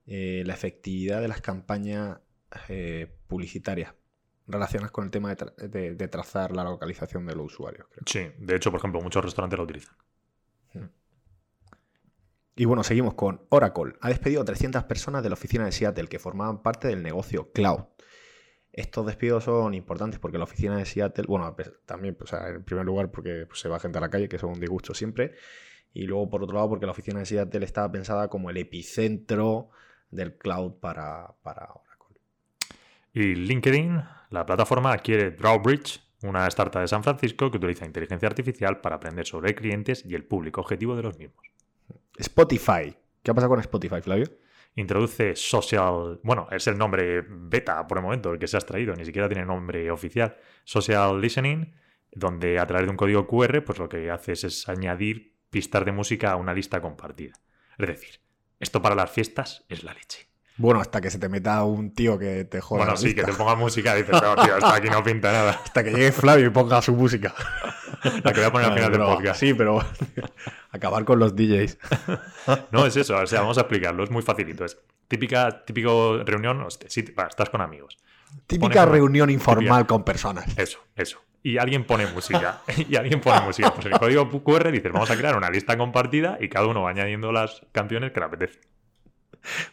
eh, 0.07 0.43
la 0.45 0.55
efectividad 0.55 1.21
de 1.21 1.29
las 1.29 1.41
campañas 1.41 2.19
eh, 2.69 3.07
publicitarias 3.29 3.95
relacionadas 4.47 4.91
con 4.93 5.05
el 5.05 5.11
tema 5.11 5.31
de, 5.31 5.37
tra- 5.37 5.55
de- 5.57 5.95
de 5.95 6.09
trazar 6.09 6.53
la 6.53 6.65
localización 6.65 7.27
de 7.27 7.35
los 7.35 7.47
usuarios. 7.47 7.87
creo. 7.91 8.05
Sí, 8.07 8.33
de 8.39 8.57
hecho, 8.57 8.71
por 8.71 8.79
ejemplo, 8.79 9.01
muchos 9.01 9.25
restaurantes 9.25 9.57
lo 9.59 9.65
utilizan. 9.65 9.95
Y 12.57 12.67
bueno, 12.67 12.85
seguimos 12.85 13.15
con 13.15 13.43
Oracle. 13.49 13.95
Ha 14.01 14.09
despedido 14.09 14.43
a 14.43 14.45
300 14.45 14.85
personas 14.85 15.23
de 15.25 15.29
la 15.29 15.33
oficina 15.35 15.65
de 15.65 15.73
Seattle 15.73 16.07
que 16.07 16.21
formaban 16.21 16.63
parte 16.63 16.87
del 16.87 17.03
negocio 17.03 17.51
cloud. 17.51 17.81
Estos 18.73 19.07
despidos 19.07 19.45
son 19.45 19.75
importantes 19.75 20.21
porque 20.21 20.39
la 20.39 20.45
oficina 20.45 20.77
de 20.77 20.85
Seattle, 20.85 21.25
bueno, 21.27 21.53
pues, 21.57 21.73
también, 21.85 22.17
o 22.21 22.27
sea, 22.27 22.49
en 22.51 22.63
primer 22.65 22.85
lugar 22.85 23.11
porque 23.11 23.47
pues, 23.47 23.59
se 23.61 23.69
va 23.69 23.81
gente 23.81 23.99
a 23.99 24.01
la 24.01 24.11
calle, 24.11 24.29
que 24.29 24.37
eso 24.37 24.47
es 24.49 24.55
un 24.55 24.61
disgusto 24.61 24.95
siempre. 24.95 25.35
Y 25.93 26.05
luego, 26.07 26.29
por 26.31 26.43
otro 26.45 26.55
lado, 26.57 26.69
porque 26.69 26.87
la 26.87 26.93
oficina 26.93 27.19
de 27.21 27.27
Seattle 27.27 27.65
estaba 27.65 27.91
pensada 27.91 28.29
como 28.29 28.51
el 28.51 28.57
epicentro 28.57 29.71
del 30.11 30.37
cloud 30.39 30.75
para, 30.75 31.35
para. 31.43 31.69
Y 33.15 33.37
LinkedIn, 33.37 34.03
la 34.31 34.45
plataforma, 34.45 34.93
adquiere 34.93 35.31
Drawbridge, 35.31 36.01
una 36.25 36.49
startup 36.49 36.81
de 36.81 36.89
San 36.89 37.05
Francisco 37.05 37.49
que 37.49 37.59
utiliza 37.59 37.87
inteligencia 37.87 38.29
artificial 38.29 38.81
para 38.81 38.97
aprender 38.97 39.25
sobre 39.25 39.55
clientes 39.55 40.05
y 40.05 40.17
el 40.17 40.25
público 40.25 40.61
objetivo 40.61 40.97
de 40.97 41.05
los 41.05 41.17
mismos. 41.17 41.47
Spotify. 42.17 42.97
¿Qué 43.23 43.31
ha 43.31 43.35
pasado 43.35 43.51
con 43.51 43.61
Spotify, 43.61 44.01
Flavio? 44.03 44.27
Introduce 44.75 45.37
Social, 45.37 46.19
bueno, 46.25 46.49
es 46.51 46.67
el 46.67 46.77
nombre 46.77 47.25
beta 47.29 47.87
por 47.87 47.99
el 47.99 48.05
momento, 48.05 48.33
el 48.33 48.41
que 48.41 48.49
se 48.49 48.57
ha 48.57 48.59
extraído, 48.59 48.97
ni 48.97 49.05
siquiera 49.05 49.29
tiene 49.29 49.47
nombre 49.47 49.89
oficial. 49.93 50.37
Social 50.65 51.21
Listening, 51.21 51.73
donde 52.11 52.59
a 52.59 52.67
través 52.67 52.87
de 52.87 52.91
un 52.91 52.97
código 52.97 53.29
QR, 53.29 53.63
pues 53.63 53.79
lo 53.79 53.89
que 53.89 54.11
haces 54.11 54.43
es 54.43 54.69
añadir 54.69 55.37
pistas 55.51 55.85
de 55.85 55.93
música 55.93 56.33
a 56.33 56.37
una 56.37 56.53
lista 56.53 56.81
compartida. 56.81 57.35
Es 57.79 57.87
decir, 57.87 58.21
esto 58.59 58.83
para 58.83 58.97
las 58.97 59.13
fiestas 59.13 59.65
es 59.69 59.85
la 59.85 59.95
leche. 59.95 60.34
Bueno, 60.57 60.81
hasta 60.81 61.01
que 61.01 61.11
se 61.11 61.19
te 61.19 61.29
meta 61.29 61.65
un 61.65 61.93
tío 61.95 62.17
que 62.19 62.45
te 62.45 62.61
joda. 62.61 62.85
bueno, 62.85 62.97
sí, 62.97 63.13
que 63.15 63.25
te 63.25 63.33
ponga 63.33 63.57
música 63.57 63.99
y 63.99 64.03
dices, 64.03 64.23
no, 64.23 64.37
tío, 64.37 64.55
esto 64.57 64.67
aquí 64.69 64.89
no 64.89 65.03
pinta 65.03 65.33
nada. 65.33 65.51
Hasta 65.65 65.83
que 65.83 65.91
llegue 65.91 66.13
Flavio 66.13 66.47
y 66.47 66.51
ponga 66.51 66.81
su 66.81 66.93
música. 66.93 67.35
La 68.23 68.33
que 68.33 68.41
voy 68.41 68.45
a 68.49 68.53
poner 68.53 68.69
al 68.69 68.75
final 68.75 68.93
del 68.93 69.01
podcast. 69.01 69.41
Sí, 69.41 69.53
pero 69.55 69.81
acabar 70.71 71.05
con 71.05 71.19
los 71.19 71.35
DJs. 71.35 71.79
No, 72.71 72.85
es 72.87 72.95
eso, 72.97 73.17
o 73.17 73.27
sea, 73.27 73.41
vamos 73.41 73.57
a 73.59 73.63
explicarlo, 73.63 74.05
es 74.05 74.11
muy 74.11 74.23
facilito. 74.23 74.65
Es 74.65 74.79
típica, 75.09 75.65
típico 75.65 76.19
reunión, 76.25 76.61
hostia, 76.63 76.89
sí, 76.91 77.03
va, 77.19 77.25
estás 77.27 77.49
con 77.51 77.61
amigos. 77.63 77.97
Típica 78.47 78.85
Pones- 78.85 78.91
reunión 78.91 79.31
informal 79.31 79.87
con 79.87 80.05
personas. 80.05 80.47
Eso, 80.59 80.79
eso. 80.95 81.21
Y 81.43 81.59
alguien 81.59 81.85
pone 81.85 82.07
música. 82.07 82.61
y 82.77 82.97
alguien 82.97 83.21
pone 83.21 83.41
música. 83.41 83.73
Pues 83.73 83.87
el 83.87 83.93
código 83.93 84.29
QR 84.43 84.71
dices, 84.71 84.93
vamos 84.93 85.11
a 85.11 85.17
crear 85.17 85.37
una 85.37 85.51
lista 85.51 85.77
compartida 85.79 86.37
y 86.41 86.49
cada 86.49 86.67
uno 86.67 86.83
va 86.83 86.91
añadiendo 86.91 87.33
las 87.33 87.63
canciones 87.73 88.13
que 88.13 88.21
le 88.21 88.27
apetece. 88.27 88.61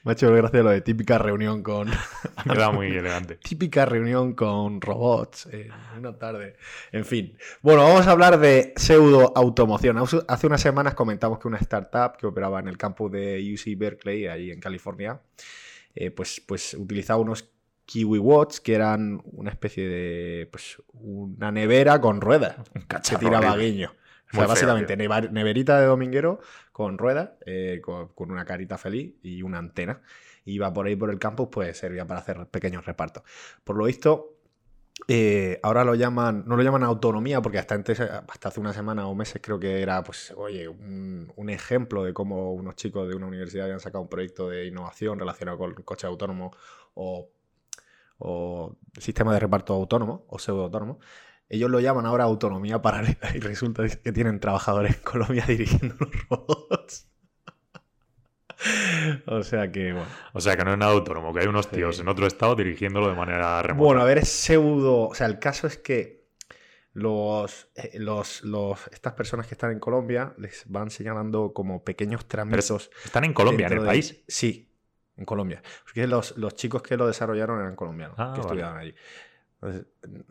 Me 0.03 0.11
ha 0.11 0.13
hecho 0.13 0.33
gracia 0.33 0.63
lo 0.63 0.69
de 0.69 0.81
típica 0.81 1.17
reunión 1.17 1.63
con. 1.63 1.89
Muy 2.73 2.87
elegante. 2.87 3.35
típica 3.35 3.85
reunión 3.85 4.33
con 4.33 4.81
robots 4.81 5.47
en 5.51 5.71
una 5.97 6.17
tarde. 6.17 6.55
En 6.91 7.05
fin. 7.05 7.37
Bueno, 7.61 7.83
vamos 7.83 8.07
a 8.07 8.11
hablar 8.11 8.39
de 8.39 8.73
pseudo 8.75 9.33
automoción. 9.35 9.97
Hace 10.27 10.47
unas 10.47 10.61
semanas 10.61 10.93
comentamos 10.93 11.39
que 11.39 11.47
una 11.47 11.57
startup 11.57 12.17
que 12.17 12.27
operaba 12.27 12.59
en 12.59 12.67
el 12.67 12.77
campus 12.77 13.11
de 13.11 13.53
UC 13.53 13.77
Berkeley, 13.77 14.27
ahí 14.27 14.51
en 14.51 14.59
California, 14.59 15.21
eh, 15.95 16.11
pues, 16.11 16.41
pues 16.45 16.73
utilizaba 16.73 17.19
unos 17.21 17.49
Kiwi 17.85 18.19
Watch 18.19 18.59
que 18.59 18.73
eran 18.73 19.21
una 19.25 19.49
especie 19.49 19.87
de. 19.87 20.47
Pues 20.49 20.81
una 20.93 21.51
nevera 21.51 21.99
con 21.99 22.21
ruedas. 22.21 22.55
Un 22.73 22.83
que 22.83 23.17
tiraba 23.17 23.57
guiño. 23.57 23.91
O 24.31 24.35
sea, 24.35 24.47
básicamente, 24.47 24.95
neverita 24.97 25.79
de 25.79 25.87
dominguero 25.87 26.39
con 26.71 26.97
ruedas, 26.97 27.31
eh, 27.45 27.81
con, 27.83 28.09
con 28.09 28.31
una 28.31 28.45
carita 28.45 28.77
feliz 28.77 29.15
y 29.21 29.41
una 29.41 29.57
antena. 29.57 30.01
Iba 30.45 30.73
por 30.73 30.87
ahí 30.87 30.95
por 30.95 31.11
el 31.11 31.19
campus, 31.19 31.49
pues 31.51 31.77
servía 31.77 32.05
para 32.05 32.19
hacer 32.19 32.47
pequeños 32.47 32.85
repartos. 32.85 33.23
Por 33.63 33.77
lo 33.77 33.85
visto, 33.85 34.37
eh, 35.07 35.59
ahora 35.63 35.83
lo 35.83 35.95
llaman, 35.95 36.43
no 36.47 36.55
lo 36.55 36.63
llaman 36.63 36.83
autonomía, 36.83 37.41
porque 37.41 37.59
hasta, 37.59 37.75
antes, 37.75 37.99
hasta 37.99 38.49
hace 38.49 38.59
una 38.59 38.73
semana 38.73 39.07
o 39.07 39.15
meses 39.15 39.41
creo 39.41 39.59
que 39.59 39.81
era, 39.81 40.03
pues, 40.03 40.33
oye, 40.35 40.67
un, 40.67 41.31
un 41.35 41.49
ejemplo 41.49 42.03
de 42.03 42.13
cómo 42.13 42.53
unos 42.53 42.75
chicos 42.75 43.07
de 43.07 43.15
una 43.15 43.27
universidad 43.27 43.65
habían 43.65 43.79
sacado 43.79 44.03
un 44.03 44.09
proyecto 44.09 44.49
de 44.49 44.67
innovación 44.67 45.19
relacionado 45.19 45.57
con 45.57 45.73
coches 45.73 46.05
autónomos 46.05 46.55
o, 46.93 47.29
o 48.19 48.77
sistema 48.99 49.33
de 49.33 49.39
reparto 49.39 49.73
autónomo 49.73 50.25
o 50.27 50.39
pseudo 50.39 50.63
autónomo. 50.63 50.99
Ellos 51.53 51.69
lo 51.69 51.79
llaman 51.81 52.05
ahora 52.05 52.23
autonomía 52.23 52.81
paralela 52.81 53.17
y 53.35 53.39
resulta 53.39 53.83
que 53.87 54.11
tienen 54.13 54.39
trabajadores 54.39 54.95
en 54.95 55.01
Colombia 55.03 55.43
dirigiendo 55.47 55.95
los 55.99 56.09
robots. 56.29 57.07
o 59.27 59.43
sea 59.43 59.71
que, 59.71 59.91
bueno. 59.93 60.07
O 60.33 60.39
sea, 60.41 60.55
que 60.55 60.63
no 60.63 60.71
es 60.71 60.77
nada 60.77 60.91
autónomo, 60.93 61.33
que 61.33 61.41
hay 61.41 61.47
unos 61.47 61.69
tíos 61.69 61.95
Sí. 61.95 62.01
en 62.03 62.07
otro 62.07 62.27
estado 62.27 62.55
dirigiéndolo 62.55 63.09
de 63.09 63.15
manera 63.15 63.61
remota. 63.61 63.83
Bueno, 63.85 64.01
a 64.01 64.05
ver, 64.05 64.19
es 64.19 64.29
pseudo. 64.29 65.07
O 65.09 65.15
sea, 65.15 65.27
el 65.27 65.39
caso 65.39 65.67
es 65.67 65.77
que 65.77 66.21
los, 66.93 67.69
eh, 67.75 67.97
los, 67.99 68.43
los, 68.43 68.87
estas 68.91 69.13
personas 69.13 69.47
que 69.47 69.55
están 69.55 69.71
en 69.71 69.79
Colombia 69.79 70.33
les 70.37 70.63
van 70.67 70.89
señalando 70.91 71.53
como 71.53 71.83
pequeños 71.83 72.27
tramitos. 72.27 72.91
Están 73.03 73.23
en 73.23 73.33
Colombia, 73.33 73.67
en 73.67 73.73
el 73.73 73.79
de- 73.79 73.85
país. 73.85 74.23
Sí, 74.27 74.71
en 75.17 75.25
Colombia. 75.25 75.61
Porque 75.83 76.05
los, 76.07 76.37
los 76.37 76.55
chicos 76.55 76.81
que 76.81 76.97
lo 76.97 77.07
desarrollaron 77.07 77.59
eran 77.59 77.75
colombianos, 77.75 78.15
Ah, 78.19 78.25
que 78.35 78.39
vale. 78.39 78.41
estudiaban 78.41 78.77
allí. 78.77 78.93
Entonces, 79.61 79.85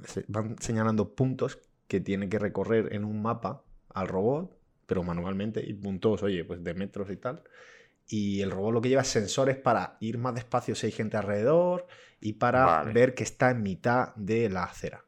se 0.04 0.24
van 0.28 0.56
señalando 0.58 1.14
puntos 1.14 1.58
que 1.86 2.00
tiene 2.00 2.28
que 2.28 2.38
recorrer 2.38 2.92
en 2.94 3.04
un 3.04 3.22
mapa 3.22 3.62
al 3.94 4.08
robot, 4.08 4.56
pero 4.86 5.02
manualmente, 5.02 5.64
y 5.64 5.74
puntos, 5.74 6.22
oye, 6.22 6.44
pues 6.44 6.62
de 6.64 6.74
metros 6.74 7.10
y 7.10 7.16
tal. 7.16 7.42
Y 8.06 8.40
el 8.42 8.50
robot 8.50 8.74
lo 8.74 8.80
que 8.80 8.88
lleva 8.88 9.02
es 9.02 9.08
sensores 9.08 9.56
para 9.56 9.96
ir 10.00 10.18
más 10.18 10.34
despacio 10.34 10.74
si 10.74 10.86
hay 10.86 10.92
gente 10.92 11.16
alrededor 11.16 11.86
y 12.20 12.34
para 12.34 12.64
Vale. 12.64 12.92
ver 12.92 13.14
que 13.14 13.22
está 13.22 13.50
en 13.50 13.62
mitad 13.62 14.14
de 14.16 14.50
la 14.50 14.64
acera. 14.64 15.04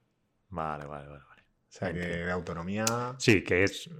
Vale, 0.51 0.87
vale, 0.87 1.09
vale. 1.09 1.25
vale. 1.29 1.43
O 1.43 1.75
sea, 1.75 1.93
que 1.93 1.99
de 1.99 2.31
autonomía. 2.31 2.85
Sí, 3.19 3.43
que 3.43 3.65
es. 3.65 3.91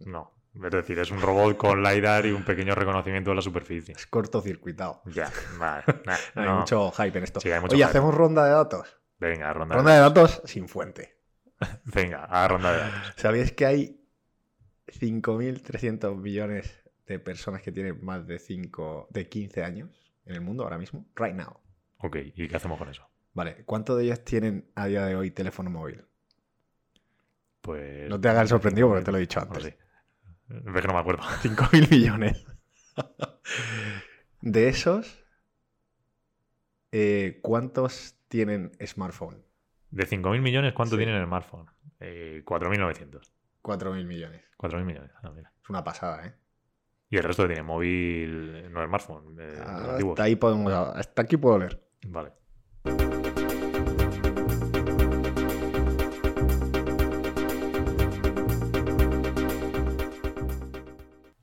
No. 0.00 0.37
Es 0.64 0.70
decir, 0.72 0.98
es 0.98 1.10
un 1.10 1.20
robot 1.20 1.56
con 1.56 1.82
LiDAR 1.82 2.26
y 2.26 2.32
un 2.32 2.44
pequeño 2.44 2.74
reconocimiento 2.74 3.30
de 3.30 3.36
la 3.36 3.42
superficie. 3.42 3.94
Es 3.94 4.06
cortocircuitado. 4.06 5.02
Ya, 5.06 5.30
vale. 5.58 5.84
Nah, 6.06 6.16
Hay 6.34 6.44
no. 6.46 6.58
mucho 6.60 6.90
hype 6.90 7.16
en 7.18 7.24
esto. 7.24 7.40
Sí, 7.40 7.50
hay 7.50 7.60
mucho 7.60 7.74
Oye, 7.74 7.84
hype. 7.84 7.90
hacemos 7.90 8.14
ronda 8.14 8.44
de 8.44 8.50
datos. 8.50 8.96
Venga, 9.18 9.52
ronda, 9.52 9.76
Ronda 9.76 9.94
de 9.94 10.00
datos 10.00 10.42
sin 10.44 10.68
fuente. 10.68 11.16
Venga, 11.84 12.24
a 12.24 12.48
ronda 12.48 12.72
de 12.72 12.78
datos. 12.78 13.12
¿Sabéis 13.16 13.52
que 13.52 13.66
hay 13.66 14.00
5.300 14.88 16.16
millones 16.16 16.82
de 17.06 17.18
personas 17.18 17.62
que 17.62 17.72
tienen 17.72 18.04
más 18.04 18.26
de, 18.26 18.38
5, 18.38 19.08
de 19.10 19.28
15 19.28 19.64
años 19.64 19.90
en 20.26 20.34
el 20.34 20.40
mundo 20.40 20.64
ahora 20.64 20.78
mismo? 20.78 21.06
Right 21.16 21.34
now. 21.34 21.60
Ok, 21.98 22.16
¿y 22.34 22.48
qué 22.48 22.56
hacemos 22.56 22.78
con 22.78 22.88
eso? 22.88 23.08
Vale, 23.32 23.64
¿cuántos 23.64 23.96
de 23.98 24.04
ellos 24.04 24.24
tienen 24.24 24.70
a 24.74 24.86
día 24.86 25.04
de 25.06 25.14
hoy 25.16 25.30
teléfono 25.30 25.70
móvil? 25.70 26.04
Pues. 27.60 28.08
No 28.08 28.20
te 28.20 28.28
hagas 28.28 28.42
el 28.42 28.48
sorprendido 28.48 28.88
porque 28.88 29.04
te 29.04 29.12
lo 29.12 29.18
he 29.18 29.20
dicho 29.20 29.40
antes. 29.40 29.58
No 29.58 29.64
sé. 29.64 29.78
Es 30.48 30.82
que 30.82 30.88
no 30.88 30.94
me 30.94 31.00
acuerdo. 31.00 31.22
5.000 31.42 31.90
millones. 31.90 32.46
de 34.40 34.68
esos, 34.68 35.24
eh, 36.92 37.38
¿cuántos 37.42 38.16
tienen 38.28 38.72
smartphone? 38.86 39.42
De 39.90 40.06
5.000 40.06 40.40
millones, 40.40 40.72
¿cuánto 40.74 40.96
Sí. 40.96 40.98
tienen 41.04 41.16
el 41.20 41.26
smartphone? 41.26 41.66
Eh, 42.00 42.42
4.900. 42.44 43.30
4.000 43.62 44.04
millones. 44.06 44.42
4.000 44.56 44.84
millones. 44.84 45.10
Ah, 45.22 45.30
mira. 45.30 45.52
Es 45.62 45.70
una 45.70 45.82
pasada, 45.84 46.26
¿eh? 46.26 46.34
Y 47.10 47.16
el 47.16 47.24
resto 47.24 47.46
tiene 47.46 47.62
móvil, 47.62 48.70
no 48.70 48.84
smartphone. 48.84 49.36
eh, 49.40 49.62
Ah, 49.64 49.96
hasta 49.98 50.22
ahí 50.22 50.36
podemos, 50.36 50.72
hasta 50.72 51.22
aquí 51.22 51.36
puedo 51.38 51.58
leer. 51.58 51.82
Vale. 52.06 52.32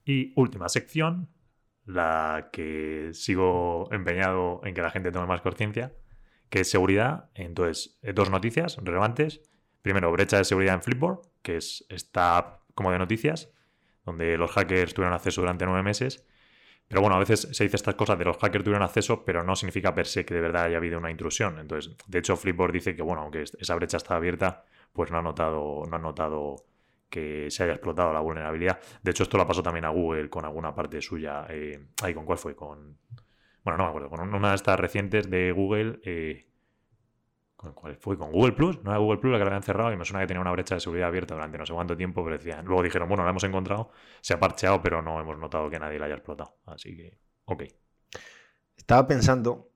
Y 0.05 0.33
última 0.35 0.69
sección, 0.69 1.29
la 1.85 2.49
que 2.51 3.09
sigo 3.13 3.91
empeñado 3.91 4.61
en 4.63 4.73
que 4.73 4.81
la 4.81 4.91
gente 4.91 5.11
tome 5.11 5.27
más 5.27 5.41
conciencia, 5.41 5.93
que 6.49 6.61
es 6.61 6.69
seguridad. 6.69 7.29
Entonces, 7.33 7.97
eh, 8.01 8.13
dos 8.13 8.29
noticias 8.29 8.77
relevantes. 8.81 9.41
Primero, 9.81 10.11
brecha 10.11 10.37
de 10.37 10.45
seguridad 10.45 10.75
en 10.75 10.81
Flipboard, 10.81 11.21
que 11.41 11.57
es 11.57 11.85
esta 11.89 12.37
app 12.37 12.61
como 12.73 12.91
de 12.91 12.99
noticias, 12.99 13.51
donde 14.05 14.37
los 14.37 14.51
hackers 14.51 14.93
tuvieron 14.93 15.13
acceso 15.13 15.41
durante 15.41 15.65
nueve 15.65 15.83
meses. 15.83 16.25
Pero 16.87 17.01
bueno, 17.01 17.15
a 17.15 17.19
veces 17.19 17.47
se 17.51 17.63
dice 17.63 17.77
estas 17.77 17.95
cosas 17.95 18.17
de 18.19 18.25
los 18.25 18.37
hackers 18.37 18.63
tuvieron 18.63 18.83
acceso, 18.83 19.25
pero 19.25 19.43
no 19.43 19.55
significa 19.55 19.95
per 19.95 20.05
se 20.05 20.23
que 20.23 20.35
de 20.35 20.41
verdad 20.41 20.65
haya 20.65 20.77
habido 20.77 20.99
una 20.99 21.09
intrusión. 21.09 21.57
Entonces, 21.59 21.95
de 22.07 22.19
hecho, 22.19 22.37
Flipboard 22.37 22.73
dice 22.73 22.95
que, 22.95 23.01
bueno, 23.01 23.23
aunque 23.23 23.41
esa 23.43 23.75
brecha 23.75 23.97
está 23.97 24.15
abierta, 24.15 24.65
pues 24.93 25.11
no 25.11 25.17
ha 25.17 25.21
notado, 25.21 25.83
no 25.89 25.95
ha 25.95 25.99
notado 25.99 26.57
que 27.09 27.49
se 27.49 27.63
haya 27.63 27.73
explotado 27.73 28.13
la 28.13 28.19
vulnerabilidad. 28.19 28.79
De 29.01 29.11
hecho, 29.11 29.23
esto 29.23 29.37
lo 29.37 29.47
pasó 29.47 29.63
también 29.63 29.85
a 29.85 29.89
Google 29.89 30.29
con 30.29 30.45
alguna 30.45 30.73
parte 30.73 31.01
suya. 31.01 31.45
Eh, 31.49 31.87
ahí, 32.03 32.13
¿con 32.13 32.25
cuál 32.25 32.37
fue? 32.37 32.55
Con. 32.55 32.97
Bueno, 33.63 33.77
no 33.77 33.83
me 33.83 33.89
acuerdo. 33.89 34.09
Con 34.09 34.33
una 34.33 34.49
de 34.49 34.55
estas 34.55 34.79
recientes 34.79 35.29
de 35.29 35.51
Google. 35.51 35.99
Eh, 36.03 36.47
¿Con 37.55 37.73
cuál 37.73 37.95
fue? 37.95 38.17
¿Con 38.17 38.31
Google 38.31 38.51
Plus? 38.51 38.83
No 38.83 38.91
era 38.91 38.99
Google 38.99 39.19
Plus 39.19 39.31
la 39.31 39.37
que 39.37 39.45
la 39.45 39.49
habían 39.51 39.63
cerrado 39.63 39.91
y 39.91 39.97
me 39.97 40.05
suena 40.05 40.21
que 40.21 40.27
tenía 40.27 40.41
una 40.41 40.51
brecha 40.51 40.75
de 40.75 40.81
seguridad 40.81 41.07
abierta 41.07 41.35
durante 41.35 41.57
no 41.57 41.65
sé 41.65 41.73
cuánto 41.73 41.95
tiempo, 41.95 42.23
pero 42.23 42.37
decían. 42.37 42.65
Luego 42.65 42.83
dijeron, 42.83 43.07
bueno, 43.07 43.23
la 43.23 43.29
hemos 43.29 43.43
encontrado, 43.43 43.91
se 44.21 44.33
ha 44.33 44.39
parcheado, 44.39 44.81
pero 44.81 45.01
no 45.01 45.19
hemos 45.19 45.37
notado 45.37 45.69
que 45.69 45.79
nadie 45.79 45.97
la 45.97 46.05
haya 46.05 46.15
explotado. 46.15 46.57
Así 46.65 46.95
que, 46.95 47.17
ok. 47.45 47.63
Estaba 48.75 49.07
pensando, 49.07 49.71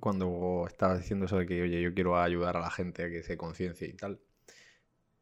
cuando 0.00 0.64
estaba 0.66 0.96
diciendo 0.96 1.26
eso 1.26 1.36
de 1.36 1.46
que, 1.46 1.62
oye, 1.62 1.80
yo 1.82 1.94
quiero 1.94 2.18
ayudar 2.18 2.56
a 2.56 2.60
la 2.60 2.70
gente 2.70 3.04
a 3.04 3.10
que 3.10 3.22
se 3.22 3.36
conciencie 3.36 3.86
y 3.86 3.92
tal, 3.92 4.20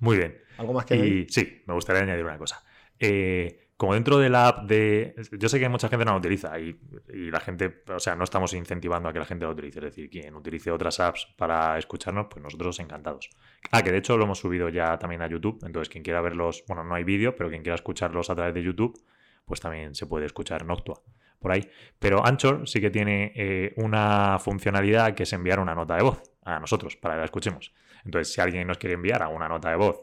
Muy 0.00 0.16
bien. 0.18 0.36
¿Algo 0.58 0.72
más 0.72 0.84
que 0.84 0.94
añadir? 0.94 1.26
Sí, 1.30 1.62
me 1.66 1.74
gustaría 1.74 2.02
añadir 2.02 2.24
una 2.24 2.38
cosa. 2.38 2.64
Eh, 2.98 3.68
como 3.76 3.94
dentro 3.94 4.18
de 4.18 4.28
la 4.30 4.48
app 4.48 4.68
de... 4.68 5.14
Yo 5.38 5.48
sé 5.48 5.58
que 5.58 5.68
mucha 5.68 5.88
gente 5.88 6.04
no 6.04 6.12
la 6.12 6.18
utiliza 6.18 6.60
y, 6.60 6.78
la 7.08 7.40
gente, 7.40 7.82
o 7.88 7.98
sea, 7.98 8.14
no 8.14 8.22
estamos 8.24 8.52
incentivando 8.52 9.08
a 9.08 9.12
que 9.12 9.18
la 9.18 9.24
gente 9.24 9.44
la 9.44 9.50
utilice. 9.50 9.80
Es 9.80 9.86
decir, 9.86 10.10
quien 10.10 10.36
utilice 10.36 10.70
otras 10.70 11.00
apps 11.00 11.26
para 11.36 11.78
escucharnos, 11.78 12.26
pues 12.30 12.40
nosotros 12.42 12.78
encantados. 12.78 13.30
Ah, 13.72 13.82
que 13.82 13.90
de 13.90 13.98
hecho 13.98 14.16
lo 14.16 14.22
hemos 14.24 14.38
subido 14.38 14.68
ya 14.68 14.96
también 14.98 15.22
a 15.22 15.26
YouTube. 15.26 15.58
Entonces, 15.64 15.88
quien 15.88 16.04
quiera 16.04 16.20
verlos, 16.20 16.62
bueno, 16.68 16.84
no 16.84 16.94
hay 16.94 17.04
vídeo, 17.04 17.34
pero 17.34 17.48
quien 17.48 17.62
quiera 17.62 17.74
escucharlos 17.74 18.30
a 18.30 18.36
través 18.36 18.54
de 18.54 18.62
YouTube, 18.62 19.02
pues 19.46 19.60
también 19.60 19.94
se 19.94 20.06
puede 20.06 20.26
escuchar 20.26 20.62
en 20.62 20.70
Octua 20.70 21.02
por 21.42 21.52
ahí. 21.52 21.68
Pero 21.98 22.24
Anchor 22.24 22.68
sí 22.68 22.80
que 22.80 22.90
tiene 22.90 23.32
eh, 23.34 23.74
una 23.76 24.38
funcionalidad 24.38 25.14
que 25.14 25.24
es 25.24 25.32
enviar 25.32 25.60
una 25.60 25.74
nota 25.74 25.96
de 25.96 26.02
voz 26.02 26.22
a 26.44 26.58
nosotros 26.58 26.96
para 26.96 27.14
que 27.14 27.18
la 27.18 27.24
escuchemos. 27.26 27.74
Entonces, 28.04 28.32
si 28.32 28.40
alguien 28.40 28.66
nos 28.66 28.78
quiere 28.78 28.94
enviar 28.94 29.22
alguna 29.22 29.48
nota 29.48 29.70
de 29.70 29.76
voz 29.76 30.00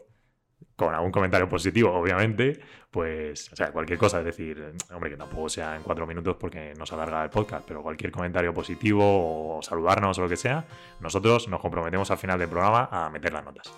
con 0.76 0.94
algún 0.94 1.12
comentario 1.12 1.50
positivo, 1.50 1.92
obviamente, 1.94 2.60
pues, 2.90 3.52
o 3.52 3.56
sea, 3.56 3.72
cualquier 3.72 4.00
cosa, 4.00 4.20
es 4.20 4.26
decir, 4.26 4.74
hombre, 4.94 5.10
que 5.10 5.18
tampoco 5.18 5.50
sea 5.50 5.76
en 5.76 5.84
cuatro 5.84 6.08
minutos 6.08 6.38
porque 6.40 6.74
nos 6.78 6.92
alarga 6.94 7.24
el 7.24 7.30
podcast, 7.30 7.66
pero 7.68 7.84
cualquier 7.84 8.12
comentario 8.12 8.54
positivo 8.54 9.58
o 9.58 9.62
saludarnos 9.62 10.18
o 10.18 10.22
lo 10.22 10.30
que 10.30 10.38
sea, 10.38 10.66
nosotros 11.02 11.48
nos 11.50 11.60
comprometemos 11.60 12.10
al 12.12 12.18
final 12.18 12.40
del 12.40 12.50
programa 12.50 12.88
a 12.92 13.10
meter 13.10 13.34
las 13.34 13.44
notas. 13.44 13.74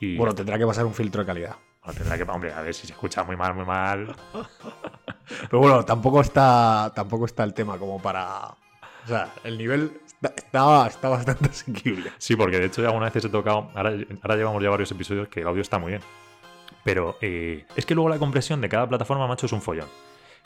Y, 0.00 0.16
bueno, 0.16 0.34
tendrá 0.34 0.58
que 0.58 0.66
pasar 0.66 0.86
un 0.86 0.94
filtro 0.94 1.20
de 1.22 1.26
calidad. 1.26 1.56
Tendrá 1.92 2.16
que, 2.16 2.22
hombre, 2.24 2.52
a 2.52 2.62
ver 2.62 2.74
si 2.74 2.86
se 2.86 2.92
escucha 2.92 3.24
muy 3.24 3.36
mal, 3.36 3.54
muy 3.54 3.64
mal. 3.64 4.14
Pero 5.50 5.58
bueno, 5.58 5.84
tampoco 5.84 6.20
está, 6.20 6.92
tampoco 6.94 7.26
está 7.26 7.44
el 7.44 7.54
tema 7.54 7.78
como 7.78 8.00
para. 8.00 8.46
O 9.04 9.06
sea, 9.06 9.32
el 9.44 9.58
nivel 9.58 10.00
está, 10.22 10.86
está 10.86 11.08
bastante 11.08 11.48
asequible. 11.50 12.10
Sí, 12.18 12.36
porque 12.36 12.58
de 12.58 12.66
hecho 12.66 12.80
ya 12.82 12.88
alguna 12.88 13.10
vez 13.10 13.24
he 13.24 13.28
tocado. 13.28 13.70
Ahora, 13.74 14.36
llevamos 14.36 14.62
ya 14.62 14.70
varios 14.70 14.90
episodios 14.90 15.28
que 15.28 15.40
el 15.40 15.46
audio 15.46 15.62
está 15.62 15.78
muy 15.78 15.92
bien. 15.92 16.02
Pero 16.84 17.16
eh, 17.20 17.66
es 17.76 17.86
que 17.86 17.94
luego 17.94 18.08
la 18.08 18.18
compresión 18.18 18.60
de 18.60 18.68
cada 18.68 18.88
plataforma, 18.88 19.26
macho, 19.26 19.46
es 19.46 19.52
un 19.52 19.62
follón. 19.62 19.88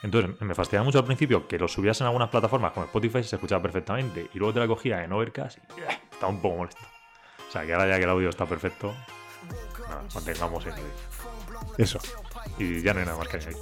Entonces 0.01 0.39
me 0.41 0.55
fastidiaba 0.55 0.85
mucho 0.85 0.99
al 0.99 1.05
principio 1.05 1.47
que 1.47 1.59
lo 1.59 1.67
subías 1.67 1.99
en 1.99 2.07
algunas 2.07 2.29
plataformas 2.29 2.71
como 2.71 2.85
Spotify 2.85 3.21
se 3.21 3.35
escuchaba 3.35 3.61
perfectamente 3.61 4.29
y 4.33 4.39
luego 4.39 4.53
te 4.53 4.59
la 4.61 4.67
cogía 4.67 5.03
en 5.03 5.11
Overcast 5.11 5.57
y 5.57 5.81
eh, 5.81 5.99
estaba 6.09 6.31
un 6.31 6.41
poco 6.41 6.55
molesto. 6.55 6.81
O 7.47 7.51
sea 7.51 7.65
que 7.65 7.73
ahora 7.73 7.89
ya 7.89 7.97
que 7.97 8.03
el 8.03 8.09
audio 8.09 8.29
está 8.29 8.45
perfecto, 8.45 8.93
mantengamos 10.13 10.65
el 10.67 10.75
nivel. 10.75 10.91
Eso. 11.77 11.99
Y 12.57 12.81
ya 12.81 12.93
no 12.93 12.99
hay 12.99 13.05
nada 13.05 13.17
más 13.17 13.27
que 13.27 13.37
añadir. 13.37 13.57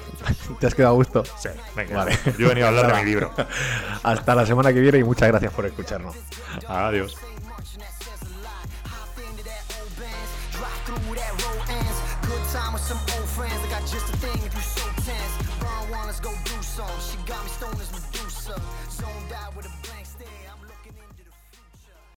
¿Te 0.60 0.66
has 0.66 0.74
quedado 0.74 0.94
a 0.94 0.96
gusto? 0.96 1.24
Sí, 1.24 1.48
venga. 1.76 1.96
Vale. 1.96 2.18
Yo 2.38 2.46
he 2.46 2.48
venido 2.48 2.66
a 2.66 2.70
hablar 2.70 2.94
de 2.94 3.02
mi 3.02 3.04
libro. 3.04 3.32
Hasta 4.02 4.34
la 4.34 4.46
semana 4.46 4.72
que 4.72 4.80
viene 4.80 4.98
y 4.98 5.04
muchas 5.04 5.28
gracias 5.28 5.52
por 5.52 5.66
escucharnos. 5.66 6.16
Adiós. 6.68 7.16